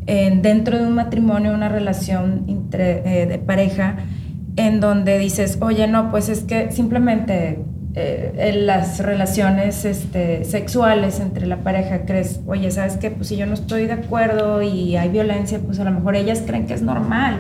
en, 0.05 0.41
dentro 0.41 0.77
de 0.77 0.85
un 0.85 0.95
matrimonio, 0.95 1.53
una 1.53 1.69
relación 1.69 2.43
entre, 2.49 3.21
eh, 3.21 3.27
de 3.27 3.39
pareja, 3.39 3.95
en 4.57 4.81
donde 4.81 5.17
dices, 5.19 5.57
oye, 5.61 5.87
no, 5.87 6.11
pues 6.11 6.27
es 6.27 6.41
que 6.41 6.69
simplemente 6.73 7.63
eh, 7.93 8.31
en 8.37 8.67
las 8.67 8.99
relaciones 8.99 9.83
este, 9.83 10.45
sexuales 10.45 11.19
entre 11.19 11.45
la 11.45 11.57
pareja 11.57 12.05
crees, 12.05 12.39
oye, 12.47 12.71
¿sabes 12.71 12.95
qué? 12.95 13.11
Pues 13.11 13.27
si 13.27 13.35
yo 13.35 13.45
no 13.45 13.53
estoy 13.53 13.85
de 13.85 13.93
acuerdo 13.93 14.61
y 14.61 14.95
hay 14.95 15.09
violencia, 15.09 15.59
pues 15.59 15.77
a 15.79 15.83
lo 15.83 15.91
mejor 15.91 16.15
ellas 16.15 16.41
creen 16.45 16.67
que 16.67 16.73
es 16.73 16.81
normal. 16.81 17.37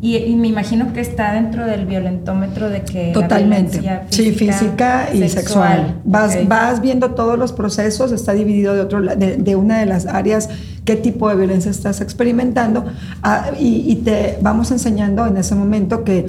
Y, 0.00 0.34
me 0.36 0.48
imagino 0.48 0.92
que 0.92 1.00
está 1.00 1.32
dentro 1.32 1.64
del 1.64 1.86
violentómetro 1.86 2.68
de 2.68 2.82
que... 2.82 3.12
Totalmente. 3.14 3.78
física, 3.78 4.02
sí, 4.10 4.32
física 4.32 5.08
y 5.14 5.26
sexual. 5.30 6.02
Vas, 6.04 6.46
vas 6.46 6.82
viendo 6.82 7.12
todos 7.12 7.38
los 7.38 7.54
procesos, 7.54 8.12
está 8.12 8.34
dividido 8.34 8.74
de, 8.74 8.82
otro, 8.82 9.00
de, 9.00 9.56
una 9.56 9.78
de 9.78 9.86
las 9.86 10.04
áreas 10.04 10.50
qué 10.84 10.96
tipo 10.96 11.30
de 11.30 11.36
violencia 11.36 11.70
estás 11.70 12.02
experimentando 12.02 12.84
ah, 13.22 13.52
y, 13.58 13.90
y, 13.90 13.96
te 13.96 14.36
vamos 14.42 14.70
enseñando 14.72 15.26
en 15.26 15.38
ese 15.38 15.54
momento 15.54 16.04
que 16.04 16.26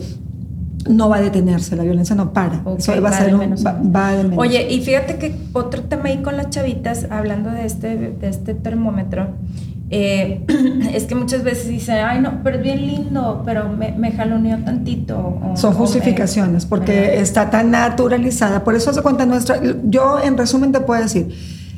no 0.88 1.10
va 1.10 1.18
a 1.18 1.22
detenerse, 1.22 1.75
la 1.75 1.84
violencia 1.84 2.15
no 2.15 2.32
para. 2.34 2.62
va, 2.63 3.10
a 3.10 3.12
ser 3.12 3.36
Oye, 4.38 4.72
y 4.72 4.82
fíjate 4.82 5.18
que 5.18 5.36
otro 5.54 5.84
tema 5.84 6.06
ahí 6.06 6.22
con 6.22 6.38
las 6.38 6.50
chavitas, 6.50 7.08
hablando 7.10 7.50
de 7.50 7.65
este, 7.65 7.98
de 7.98 8.30
este 8.30 8.54
termómetro, 8.54 9.30
eh, 9.89 10.46
es 10.94 11.06
que 11.06 11.15
muchas 11.15 11.44
veces 11.44 11.68
dicen, 11.68 11.98
ay 12.06 12.22
no, 12.22 12.42
pero 12.44 12.58
es 12.58 12.63
bien 12.63 12.86
lindo, 12.86 13.42
pero 13.46 13.70
me, 13.70 13.92
me 13.94 14.12
jaloneó 14.12 14.58
tantito. 14.63 15.39
Son 15.56 15.74
justificaciones, 15.74 16.65
porque 16.65 17.20
está 17.20 17.50
tan 17.50 17.72
naturalizada. 17.72 18.63
Por 18.63 18.75
eso 18.75 18.94
se 18.94 19.01
cuenta 19.01 19.25
nuestra, 19.25 19.60
yo 19.84 20.20
en 20.24 20.38
resumen 20.38 20.72
te 20.72 20.82
puedo 20.82 21.01
decir, 21.01 21.36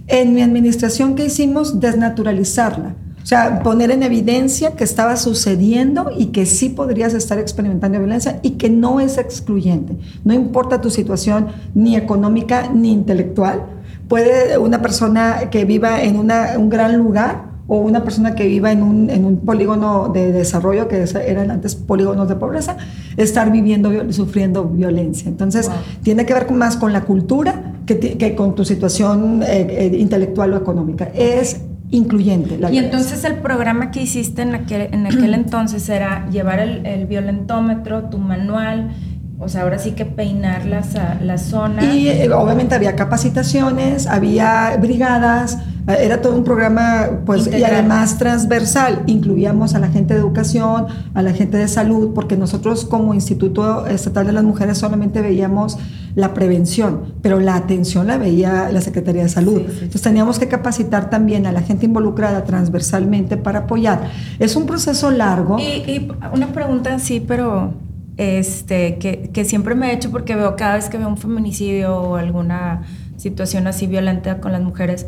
en 0.08 0.34
mi 0.34 0.42
administración 0.42 1.16
que 1.16 1.26
hicimos, 1.26 1.80
desnaturalizarla 1.80 2.96
o 3.28 3.30
sea, 3.30 3.60
poner 3.62 3.92
en 3.92 4.04
evidencia 4.04 4.78
que 4.78 4.86
estaba 4.86 5.18
sucediendo 5.18 6.12
y 6.18 6.28
que 6.28 6.46
sí 6.46 6.70
podrías 6.70 7.14
estar 7.14 7.38
experimentando 7.40 8.00
violencia 8.00 8.40
y 8.42 8.52
que 8.52 8.70
no 8.70 9.02
es 9.02 9.18
excluyente. 9.18 9.98
No 10.24 10.34
importa 10.34 10.80
tu 10.80 10.90
situación 10.90 11.48
ni 11.76 11.98
económica 11.98 12.70
ni 12.74 12.94
intelectual. 12.94 13.66
Puede 14.08 14.58
una 14.58 14.82
persona 14.82 15.50
que 15.52 15.66
viva 15.66 16.02
en 16.04 16.16
un 16.16 16.70
gran 16.70 16.96
lugar 16.96 17.50
o 17.68 17.80
una 17.80 18.06
persona 18.06 18.34
que 18.34 18.48
viva 18.48 18.72
en 18.72 18.82
un, 18.82 19.42
polígono 19.46 20.08
de 20.08 20.32
desarrollo, 20.32 20.88
que 20.88 21.04
eran 21.28 21.52
antes 21.52 21.76
polígonos 21.76 22.30
de 22.30 22.38
pobreza, 22.38 22.78
estar 23.18 23.52
viviendo, 23.52 23.92
sufriendo 24.14 24.64
violencia. 24.64 25.28
Entonces, 25.28 25.70
tiene 26.02 26.26
que 26.26 26.34
ver 26.34 26.50
más 26.54 26.78
con 26.78 26.94
la 26.94 27.02
cultura 27.02 27.74
que, 27.86 28.36
con 28.38 28.56
tu 28.56 28.64
situación 28.64 29.44
eh, 29.44 29.68
eh, 29.70 29.98
intelectual 29.98 30.54
o 30.54 30.56
económica. 30.56 31.12
Es 31.14 31.60
incluyente. 31.92 32.60
y 32.72 32.78
entonces 32.78 33.24
el 33.24 33.36
programa 33.36 33.92
que 33.92 34.02
hiciste 34.02 34.42
en 34.42 34.56
aquel, 34.56 34.94
en 34.94 35.06
aquel 35.06 35.34
entonces 35.34 35.88
era 35.90 36.30
llevar 36.30 36.60
el, 36.60 37.06
violentómetro, 37.06 38.10
tu 38.10 38.18
manual, 38.18 38.92
o 39.40 39.50
sea, 39.50 39.62
ahora 39.62 39.78
sí 39.78 39.92
que 39.92 40.06
peinar 40.06 40.66
las, 40.66 40.90
las 41.22 41.44
zonas. 41.44 41.86
Y 41.86 42.10
eh, 42.10 42.32
obviamente 42.32 42.74
había 42.74 42.96
capacitaciones, 42.96 44.08
había 44.08 44.76
brigadas, 44.82 45.60
eh, 45.88 45.98
era 46.00 46.22
todo 46.22 46.36
un 46.36 46.44
programa, 46.44 47.22
pues, 47.24 47.48
y 47.48 47.64
además 47.64 48.18
transversal. 48.18 49.04
Incluíamos 49.06 49.76
a 49.76 49.80
la 49.80 49.90
gente 49.90 50.16
de 50.16 50.22
educación, 50.22 50.88
a 51.14 51.22
la 51.22 51.34
gente 51.34 51.58
de 51.58 51.68
salud, 51.68 52.14
porque 52.16 52.36
nosotros 52.36 52.84
como 52.84 53.14
Instituto 53.14 53.86
Estatal 53.86 54.26
de 54.26 54.34
las 54.34 54.44
Mujeres 54.44 54.80
solamente 54.80 55.22
veíamos 55.22 55.78
la 56.16 56.34
prevención, 56.34 57.14
pero 57.22 57.40
la 57.40 57.56
atención 57.56 58.08
la 58.08 58.18
veía 58.18 58.72
la 58.72 58.82
Secretaría 58.82 59.22
de 59.22 59.30
Salud. 59.30 59.62
Entonces 59.62 60.02
teníamos 60.02 60.40
que 60.40 60.48
capacitar 60.48 61.12
también 61.12 61.46
a 61.46 61.52
la 61.52 61.62
gente 61.62 61.86
involucrada 61.86 62.44
transversalmente 62.44 63.38
para 63.38 63.60
apoyar. 63.60 64.10
Es 64.40 64.56
un 64.56 64.66
proceso 64.66 65.12
largo. 65.12 65.60
Y, 65.60 66.10
una 66.34 66.48
pregunta 66.48 66.98
sí, 66.98 67.24
pero 67.26 67.72
este, 68.18 68.98
que, 68.98 69.30
que 69.32 69.46
siempre 69.46 69.76
me 69.76 69.92
he 69.92 69.94
hecho 69.94 70.12
porque 70.12 70.36
veo 70.36 70.56
cada 70.56 70.76
vez 70.76 70.90
que 70.90 70.98
veo 70.98 71.08
un 71.08 71.18
feminicidio 71.18 71.96
o 71.98 72.16
alguna 72.16 72.82
situación 73.18 73.68
así 73.68 73.88
violenta 73.88 74.40
con 74.40 74.52
las 74.52 74.62
mujeres, 74.62 75.08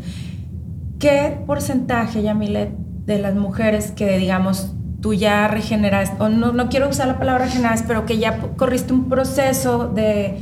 ¿qué 0.99 1.37
porcentaje, 1.45 2.21
Yamilet, 2.21 2.69
de 3.05 3.19
las 3.19 3.35
mujeres 3.35 3.91
que, 3.91 4.17
digamos, 4.17 4.75
tú 5.01 5.13
ya 5.13 5.47
regeneraste, 5.47 6.21
o 6.21 6.29
no, 6.29 6.51
no 6.51 6.69
quiero 6.69 6.89
usar 6.89 7.07
la 7.07 7.17
palabra 7.17 7.45
regeneraste, 7.45 7.87
pero 7.87 8.05
que 8.05 8.17
ya 8.17 8.39
corriste 8.57 8.93
un 8.93 9.09
proceso 9.09 9.87
de, 9.87 10.37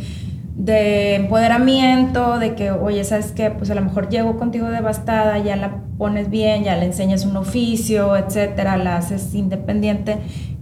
de 0.56 1.16
empoderamiento, 1.16 2.40
de 2.40 2.56
que, 2.56 2.72
oye, 2.72 3.04
¿sabes 3.04 3.32
qué? 3.32 3.52
Pues 3.52 3.70
a 3.70 3.76
lo 3.76 3.82
mejor 3.82 4.10
llego 4.10 4.38
contigo 4.38 4.68
devastada, 4.68 5.38
ya 5.38 5.56
la 5.56 5.84
pones 5.98 6.30
bien, 6.30 6.64
ya 6.64 6.76
le 6.76 6.86
enseñas 6.86 7.26
un 7.26 7.38
oficio, 7.38 8.18
etcétera, 8.18 8.78
la 8.78 8.98
haces 8.98 9.34
independiente. 9.36 10.18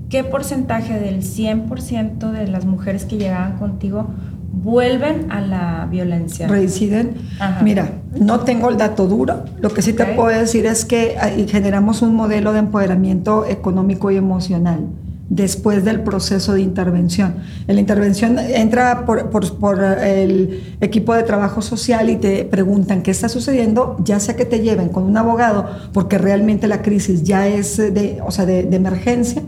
¿Qué 0.10 0.24
porcentaje 0.24 1.00
del 1.00 1.22
100% 1.22 2.32
de 2.32 2.48
las 2.48 2.66
mujeres 2.66 3.06
que 3.06 3.18
llegaban 3.18 3.58
contigo 3.58 4.08
vuelven 4.52 5.32
a 5.32 5.42
la 5.42 5.88
violencia? 5.90 6.48
Reinciden. 6.48 7.16
Mira, 7.64 7.90
no 8.20 8.42
tengo 8.42 8.70
el 8.70 8.78
dato 8.78 9.08
duro. 9.08 9.46
Lo 9.60 9.70
que 9.70 9.82
sí 9.82 9.94
te 9.94 10.06
puedo 10.06 10.28
decir 10.28 10.66
es 10.68 10.86
que 10.86 11.16
generamos 11.50 12.02
un 12.02 12.16
modelo 12.16 12.54
de 12.54 12.60
empoderamiento 12.60 13.46
económico 13.46 14.12
y 14.12 14.18
emocional 14.18 14.88
después 15.30 15.84
del 15.84 16.02
proceso 16.02 16.54
de 16.54 16.62
intervención. 16.62 17.36
La 17.68 17.80
intervención 17.80 18.38
entra 18.38 19.06
por, 19.06 19.30
por, 19.32 19.84
el 19.84 20.78
equipo 20.82 21.14
de 21.14 21.24
trabajo 21.24 21.62
social 21.62 22.10
y 22.10 22.18
te 22.18 22.46
preguntan 22.46 23.02
qué 23.02 23.12
está 23.12 23.28
sucediendo, 23.28 23.98
ya 24.04 24.20
sea 24.20 24.36
que 24.36 24.46
te 24.46 24.60
lleven 24.60 24.90
con 24.90 25.04
un 25.04 25.18
abogado, 25.18 25.68
porque 25.94 26.18
realmente 26.18 26.68
la 26.68 26.82
crisis 26.82 27.24
ya 27.24 27.48
es 27.48 27.78
de, 27.78 28.20
o 28.26 28.32
sea, 28.32 28.46
de, 28.46 28.76
emergencia 28.76 29.42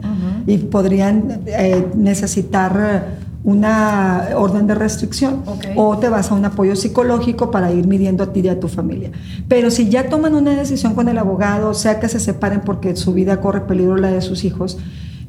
y 0.47 0.57
podrían 0.57 1.41
eh, 1.45 1.85
necesitar 1.93 3.27
una 3.43 4.29
orden 4.35 4.65
de 4.67 4.75
restricción 4.75 5.43
o 5.75 5.97
te 5.99 6.09
vas 6.09 6.31
a 6.31 6.35
un 6.35 6.43
apoyo 6.43 6.75
psicológico 6.75 7.51
para 7.51 7.71
ir 7.71 7.87
midiendo 7.87 8.23
a 8.23 8.33
ti 8.33 8.41
y 8.41 8.47
a 8.47 8.59
tu 8.59 8.67
familia. 8.67 9.11
Pero 9.47 9.71
si 9.71 9.89
ya 9.89 10.09
toman 10.09 10.35
una 10.35 10.51
decisión 10.51 10.95
con 10.95 11.07
el 11.07 11.17
abogado, 11.17 11.73
sea 11.73 11.99
que 11.99 12.09
se 12.09 12.19
separen 12.19 12.61
porque 12.61 12.95
su 12.95 13.13
vida 13.13 13.39
corre 13.39 13.61
peligro 13.61 13.95
la 13.97 14.09
de 14.09 14.21
sus 14.21 14.43
hijos, 14.43 14.77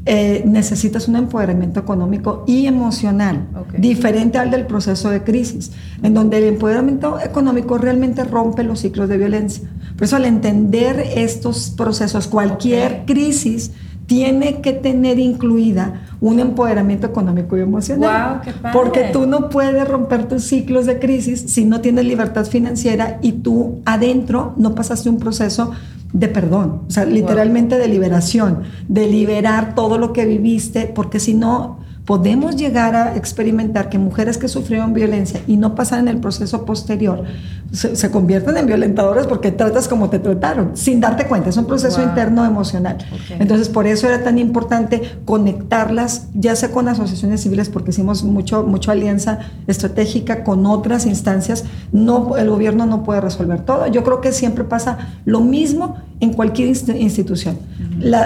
eh, 0.06 0.42
necesitas 0.46 1.06
un 1.06 1.16
empoderamiento 1.16 1.80
económico 1.80 2.44
y 2.46 2.66
emocional, 2.66 3.46
diferente 3.76 4.38
al 4.38 4.50
del 4.50 4.66
proceso 4.66 5.10
de 5.10 5.22
crisis, 5.22 5.72
en 6.02 6.14
donde 6.14 6.38
el 6.38 6.44
empoderamiento 6.44 7.20
económico 7.20 7.76
realmente 7.76 8.24
rompe 8.24 8.62
los 8.62 8.80
ciclos 8.80 9.08
de 9.08 9.18
violencia. 9.18 9.68
Por 9.96 10.04
eso 10.04 10.16
al 10.16 10.24
entender 10.24 10.98
estos 11.14 11.70
procesos, 11.76 12.26
cualquier 12.26 13.04
crisis 13.04 13.72
tiene 14.08 14.62
que 14.62 14.72
tener 14.72 15.18
incluida 15.18 16.00
un 16.20 16.40
empoderamiento 16.40 17.06
económico 17.06 17.58
y 17.58 17.60
emocional. 17.60 18.40
Porque 18.72 19.10
tú 19.12 19.26
no 19.26 19.50
puedes 19.50 19.86
romper 19.86 20.26
tus 20.26 20.44
ciclos 20.44 20.86
de 20.86 20.98
crisis 20.98 21.44
si 21.48 21.66
no 21.66 21.82
tienes 21.82 22.06
libertad 22.06 22.46
financiera 22.46 23.18
y 23.20 23.32
tú 23.32 23.82
adentro 23.84 24.54
no 24.56 24.74
pasaste 24.74 25.10
un 25.10 25.18
proceso 25.18 25.72
de 26.14 26.26
perdón, 26.28 26.84
o 26.88 26.90
sea, 26.90 27.04
literalmente 27.04 27.76
de 27.76 27.86
liberación, 27.86 28.62
de 28.88 29.06
liberar 29.08 29.74
todo 29.74 29.98
lo 29.98 30.14
que 30.14 30.24
viviste, 30.24 30.86
porque 30.86 31.20
si 31.20 31.34
no, 31.34 31.80
podemos 32.08 32.56
llegar 32.56 32.96
a 32.96 33.16
experimentar 33.16 33.90
que 33.90 33.98
mujeres 33.98 34.38
que 34.38 34.48
sufrieron 34.48 34.94
violencia 34.94 35.42
y 35.46 35.58
no 35.58 35.74
pasan 35.74 36.00
en 36.00 36.08
el 36.08 36.16
proceso 36.16 36.64
posterior 36.64 37.24
se, 37.70 38.10
convierten 38.10 38.56
en 38.56 38.64
violentadoras 38.64 39.26
porque 39.26 39.52
tratas 39.52 39.88
como 39.88 40.08
te 40.08 40.18
trataron, 40.18 40.74
sin 40.74 41.00
darte 41.00 41.26
cuenta. 41.26 41.50
Es 41.50 41.58
un 41.58 41.66
proceso 41.66 42.02
interno 42.02 42.46
emocional. 42.46 42.96
Entonces, 43.38 43.68
por 43.68 43.86
eso 43.86 44.06
era 44.06 44.24
tan 44.24 44.38
importante 44.38 45.02
conectarlas, 45.26 46.28
ya 46.32 46.56
sea 46.56 46.70
con 46.70 46.88
asociaciones 46.88 47.42
civiles, 47.42 47.68
porque 47.68 47.90
hicimos 47.90 48.24
mucho, 48.24 48.62
mucho 48.62 48.90
alianza 48.90 49.40
estratégica 49.66 50.44
con 50.44 50.64
otras 50.64 51.04
instancias. 51.04 51.64
No, 51.92 52.38
el 52.38 52.48
gobierno 52.48 52.86
no 52.86 53.02
puede 53.02 53.20
resolver 53.20 53.60
todo. 53.60 53.86
Yo 53.88 54.02
creo 54.02 54.22
que 54.22 54.32
siempre 54.32 54.64
pasa 54.64 55.18
lo 55.26 55.42
mismo 55.42 55.98
en 56.20 56.32
cualquier 56.32 56.68
institución. 56.68 57.58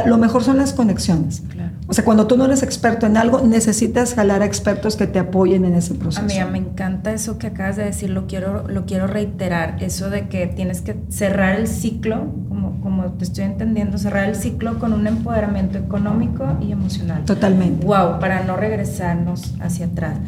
lo 0.07 0.19
mejor 0.19 0.45
son 0.45 0.59
las 0.59 0.73
conexiones. 0.73 1.43
O 1.89 1.95
sea, 1.95 2.05
cuando 2.05 2.27
tú 2.27 2.37
no 2.37 2.45
eres 2.45 2.63
experto 2.63 3.07
en 3.07 3.17
algo, 3.17 3.41
necesitas 3.41 4.15
jalar 4.15 4.43
a 4.43 4.45
expertos 4.45 4.97
que 4.97 5.07
te 5.07 5.19
apoyen 5.19 5.65
en 5.65 5.75
ese 5.75 5.95
proceso. 5.95 6.23
Amiga, 6.23 6.47
me 6.47 6.59
encanta 6.59 7.13
eso 7.13 7.39
que 7.39 7.49
acabas 7.49 7.77
de 7.77 7.85
decir, 7.85 8.11
lo 8.11 8.27
quiero, 8.27 8.69
lo 8.69 8.87
quiero 8.87 9.09
reiterar, 9.09 9.83
eso 9.83 10.09
de 10.09 10.29
que 10.29 10.47
tienes 10.47 10.81
que 10.81 10.97
cerrar 11.09 11.59
el 11.59 11.67
ciclo, 11.67 12.29
como, 12.49 12.81
como 12.81 13.13
te 13.15 13.25
estoy 13.25 13.45
entendiendo, 13.45 13.99
cerrar 13.99 14.29
el 14.29 14.37
ciclo 14.37 14.79
con 14.79 14.93
un 14.93 15.07
empoderamiento 15.09 15.77
económico 15.77 16.57
y 16.61 16.71
emocional. 16.71 17.25
Totalmente. 17.25 17.85
Wow, 17.85 18.21
para 18.21 18.45
no 18.45 18.57
regresarnos 18.57 19.55
hacia 19.61 19.87
atrás. 19.87 20.19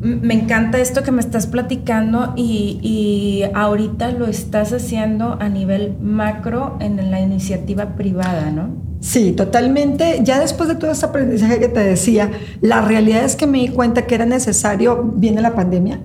Me 0.00 0.34
encanta 0.34 0.78
esto 0.78 1.04
que 1.04 1.12
me 1.12 1.20
estás 1.20 1.46
platicando 1.46 2.32
y, 2.34 2.80
y, 2.82 3.44
ahorita 3.54 4.10
lo 4.10 4.26
estás 4.26 4.72
haciendo 4.72 5.38
a 5.40 5.48
nivel 5.48 5.96
macro 6.02 6.76
en 6.80 7.08
la 7.12 7.20
iniciativa 7.20 7.94
privada, 7.94 8.50
¿no? 8.50 8.91
Sí, 9.02 9.32
totalmente. 9.32 10.20
Ya 10.22 10.38
después 10.38 10.68
de 10.68 10.76
todo 10.76 10.92
este 10.92 11.04
aprendizaje 11.04 11.58
que 11.58 11.68
te 11.68 11.80
decía, 11.80 12.30
la 12.60 12.82
realidad 12.82 13.24
es 13.24 13.34
que 13.34 13.48
me 13.48 13.58
di 13.58 13.68
cuenta 13.68 14.06
que 14.06 14.14
era 14.14 14.26
necesario, 14.26 15.12
viene 15.16 15.42
la 15.42 15.54
pandemia. 15.54 16.00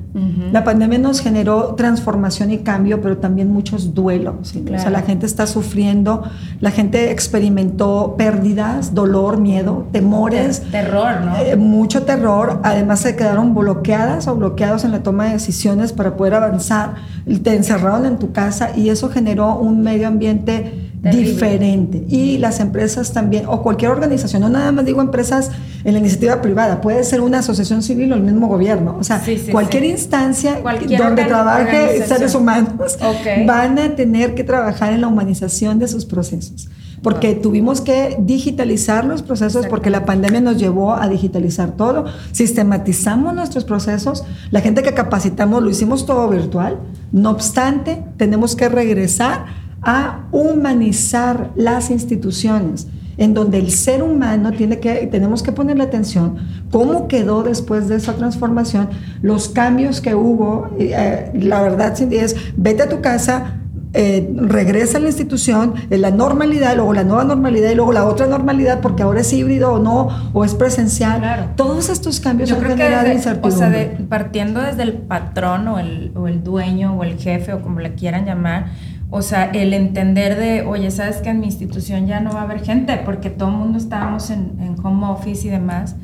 La 0.52 0.64
pandemia 0.64 0.98
nos 0.98 1.20
generó 1.20 1.76
transformación 1.76 2.50
y 2.52 2.60
cambio, 2.60 3.02
pero 3.02 3.18
también 3.18 3.52
muchos 3.52 3.94
duelos. 3.94 4.56
O 4.56 4.80
sea, 4.80 4.90
la 4.90 5.02
gente 5.04 5.28
está 5.28 5.46
sufriendo, 5.46 6.24
la 6.60 6.72
gente 6.72 7.12
experimentó 7.12 8.16
pérdidas, 8.18 8.96
dolor, 8.96 9.38
miedo, 9.38 9.88
temores. 9.92 10.64
Terror, 10.72 11.22
¿no? 11.22 11.38
Eh, 11.38 11.56
mucho 11.56 12.04
terror. 12.04 12.62
Además 12.64 13.02
se 13.02 13.16
quedaron 13.16 13.54
bloqueadas 13.54 14.28
o 14.28 14.36
bloqueados 14.36 14.86
en 14.86 14.92
la 14.92 15.04
toma 15.04 15.26
de 15.26 15.34
decisiones 15.34 15.94
para 15.94 16.18
poder 16.18 16.34
avanzar. 16.34 16.96
Te 17.44 17.54
encerraron 17.54 18.06
en 18.06 18.18
tu 18.18 18.32
casa 18.32 18.72
y 18.76 18.90
eso 18.90 19.10
generó 19.10 19.60
un 19.60 19.82
medio 19.82 20.08
ambiente 20.08 20.87
diferente. 21.02 22.04
Y 22.08 22.38
las 22.38 22.60
empresas 22.60 23.14
también, 23.14 23.46
o 23.48 23.62
cualquier 23.62 23.92
organización, 23.92 24.42
no 24.42 24.50
nada 24.50 24.72
más 24.72 24.86
digo 24.86 25.02
empresas 25.02 25.52
en 25.84 25.94
la 25.94 26.00
iniciativa 26.00 26.42
privada, 26.42 26.82
puede 26.82 27.04
ser 27.04 27.22
una 27.22 27.40
asociación 27.40 27.84
civil 27.84 28.12
o 28.12 28.16
el 28.16 28.22
mismo 28.22 28.48
gobierno. 28.48 28.98
O 29.00 29.04
sea, 29.04 29.22
cualquier 29.52 29.86
instancia 29.86 30.60
donde 30.98 31.26
trabaje 31.26 32.06
seres 32.06 32.36
humanos 32.36 32.98
van 33.46 33.80
a 33.80 33.96
tener 33.96 34.36
que 34.36 34.44
trabajar 34.44 34.94
en 34.94 35.02
la 35.02 35.08
humanización 35.08 35.80
de 35.80 35.88
sus 35.88 36.06
procesos. 36.06 36.70
Porque 37.04 37.36
tuvimos 37.36 37.80
que 37.82 38.18
digitalizar 38.20 39.06
los 39.06 39.22
procesos 39.22 39.68
porque 39.68 39.92
la 39.92 40.04
pandemia 40.04 40.42
nos 40.42 40.58
llevó 40.58 40.96
a 40.96 41.08
digitalizar 41.08 41.74
todo. 41.78 42.06
Sistematizamos 42.32 43.36
nuestros 43.36 43.66
procesos. 43.66 44.24
La 44.50 44.62
gente 44.62 44.82
que 44.82 44.96
capacitamos 44.96 45.62
lo 45.62 45.70
hicimos 45.70 46.08
todo 46.08 46.28
virtual. 46.28 46.80
No 47.12 47.30
obstante, 47.30 48.04
tenemos 48.18 48.56
que 48.56 48.68
regresar 48.68 49.67
a 49.82 50.28
humanizar 50.32 51.52
las 51.56 51.90
instituciones, 51.92 52.88
en 53.18 53.34
donde 53.34 53.58
el 53.58 53.72
ser 53.72 54.04
humano 54.04 54.52
tiene 54.52 54.80
que, 54.80 55.08
tenemos 55.08 55.44
que 55.44 55.52
ponerle 55.52 55.84
atención, 55.84 56.38
cómo 56.72 57.08
quedó 57.08 57.44
después 57.44 57.88
de 57.88 57.96
esa 57.96 58.14
transformación, 58.14 58.90
los 59.22 59.50
cambios 59.50 60.02
que 60.02 60.16
hubo, 60.16 60.70
eh, 60.78 61.32
la 61.34 61.62
verdad 61.62 62.00
es, 62.00 62.36
vete 62.56 62.84
a 62.84 62.90
tu 62.90 63.02
casa, 63.02 63.62
eh, 63.94 64.30
regresa 64.36 64.98
a 64.98 65.02
la 65.02 65.08
institución, 65.08 65.74
en 65.90 66.02
la 66.02 66.12
normalidad, 66.12 66.76
luego 66.76 66.94
la 66.94 67.04
nueva 67.04 67.24
normalidad 67.24 67.72
y 67.72 67.76
luego 67.76 67.94
la 67.94 68.06
otra 68.06 68.28
normalidad, 68.28 68.82
porque 68.82 69.02
ahora 69.02 69.22
es 69.22 69.34
híbrido 69.34 69.74
o 69.74 69.80
no, 69.80 70.10
o 70.34 70.46
es 70.46 70.54
presencial. 70.54 71.54
Todos 71.56 71.90
estos 71.90 72.20
cambios 72.20 72.50
Yo 72.50 72.58
han 72.58 72.64
generado 72.64 73.12
incertidumbre. 73.12 73.94
O 73.94 73.98
sea, 73.98 74.08
partiendo 74.10 74.62
desde 74.62 74.84
el 74.84 74.94
patrón 74.94 75.68
o 75.70 75.80
el, 75.80 76.12
o 76.16 76.28
el 76.28 76.44
dueño 76.44 76.96
o 76.96 77.04
el 77.04 77.18
jefe 77.18 77.54
o 77.54 77.62
como 77.62 77.80
le 77.80 77.96
quieran 77.96 78.26
llamar, 78.26 78.68
o 79.10 79.22
sea, 79.22 79.46
el 79.46 79.74
entender 79.74 80.38
de, 80.38 80.64
oye, 80.64 80.92
sabes 80.92 81.18
que 81.18 81.30
en 81.30 81.40
mi 81.40 81.48
institución 81.48 82.08
ya 82.08 82.20
no 82.20 82.32
va 82.32 82.42
a 82.42 82.44
haber 82.44 82.64
gente 82.64 83.00
porque 83.06 83.30
todo 83.30 83.50
el 83.50 83.56
mundo 83.56 83.78
estábamos 83.78 84.30
en, 84.30 84.58
en 84.60 84.76
home 84.84 85.08
office 85.08 85.48
y 85.48 85.50
demás 85.50 85.96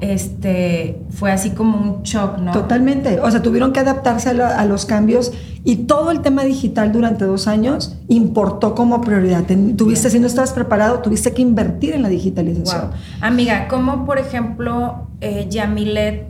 este, 0.00 1.02
fue 1.10 1.32
así 1.32 1.50
como 1.50 1.76
un 1.76 2.02
shock, 2.02 2.38
¿no? 2.38 2.52
Totalmente. 2.52 3.20
O 3.20 3.30
sea, 3.30 3.42
tuvieron 3.42 3.72
que 3.72 3.80
adaptarse 3.80 4.30
a, 4.30 4.64
los 4.64 4.86
cambios 4.86 5.32
y 5.64 5.76
todo 5.76 6.10
el 6.10 6.20
tema 6.20 6.44
digital 6.44 6.92
durante 6.92 7.24
dos 7.24 7.48
años 7.48 7.98
importó 8.08 8.74
como 8.74 9.00
prioridad. 9.00 9.44
Tuviste, 9.76 10.10
si 10.10 10.20
no 10.20 10.26
estabas 10.26 10.52
preparado, 10.52 11.00
tuviste 11.00 11.32
que 11.32 11.42
invertir 11.42 11.94
en 11.94 12.02
la 12.02 12.08
digitalización. 12.08 12.90
Amiga, 13.20 13.66
¿cómo, 13.68 14.04
por 14.04 14.18
ejemplo, 14.18 15.08
eh, 15.20 15.46
Yamilet 15.50 16.28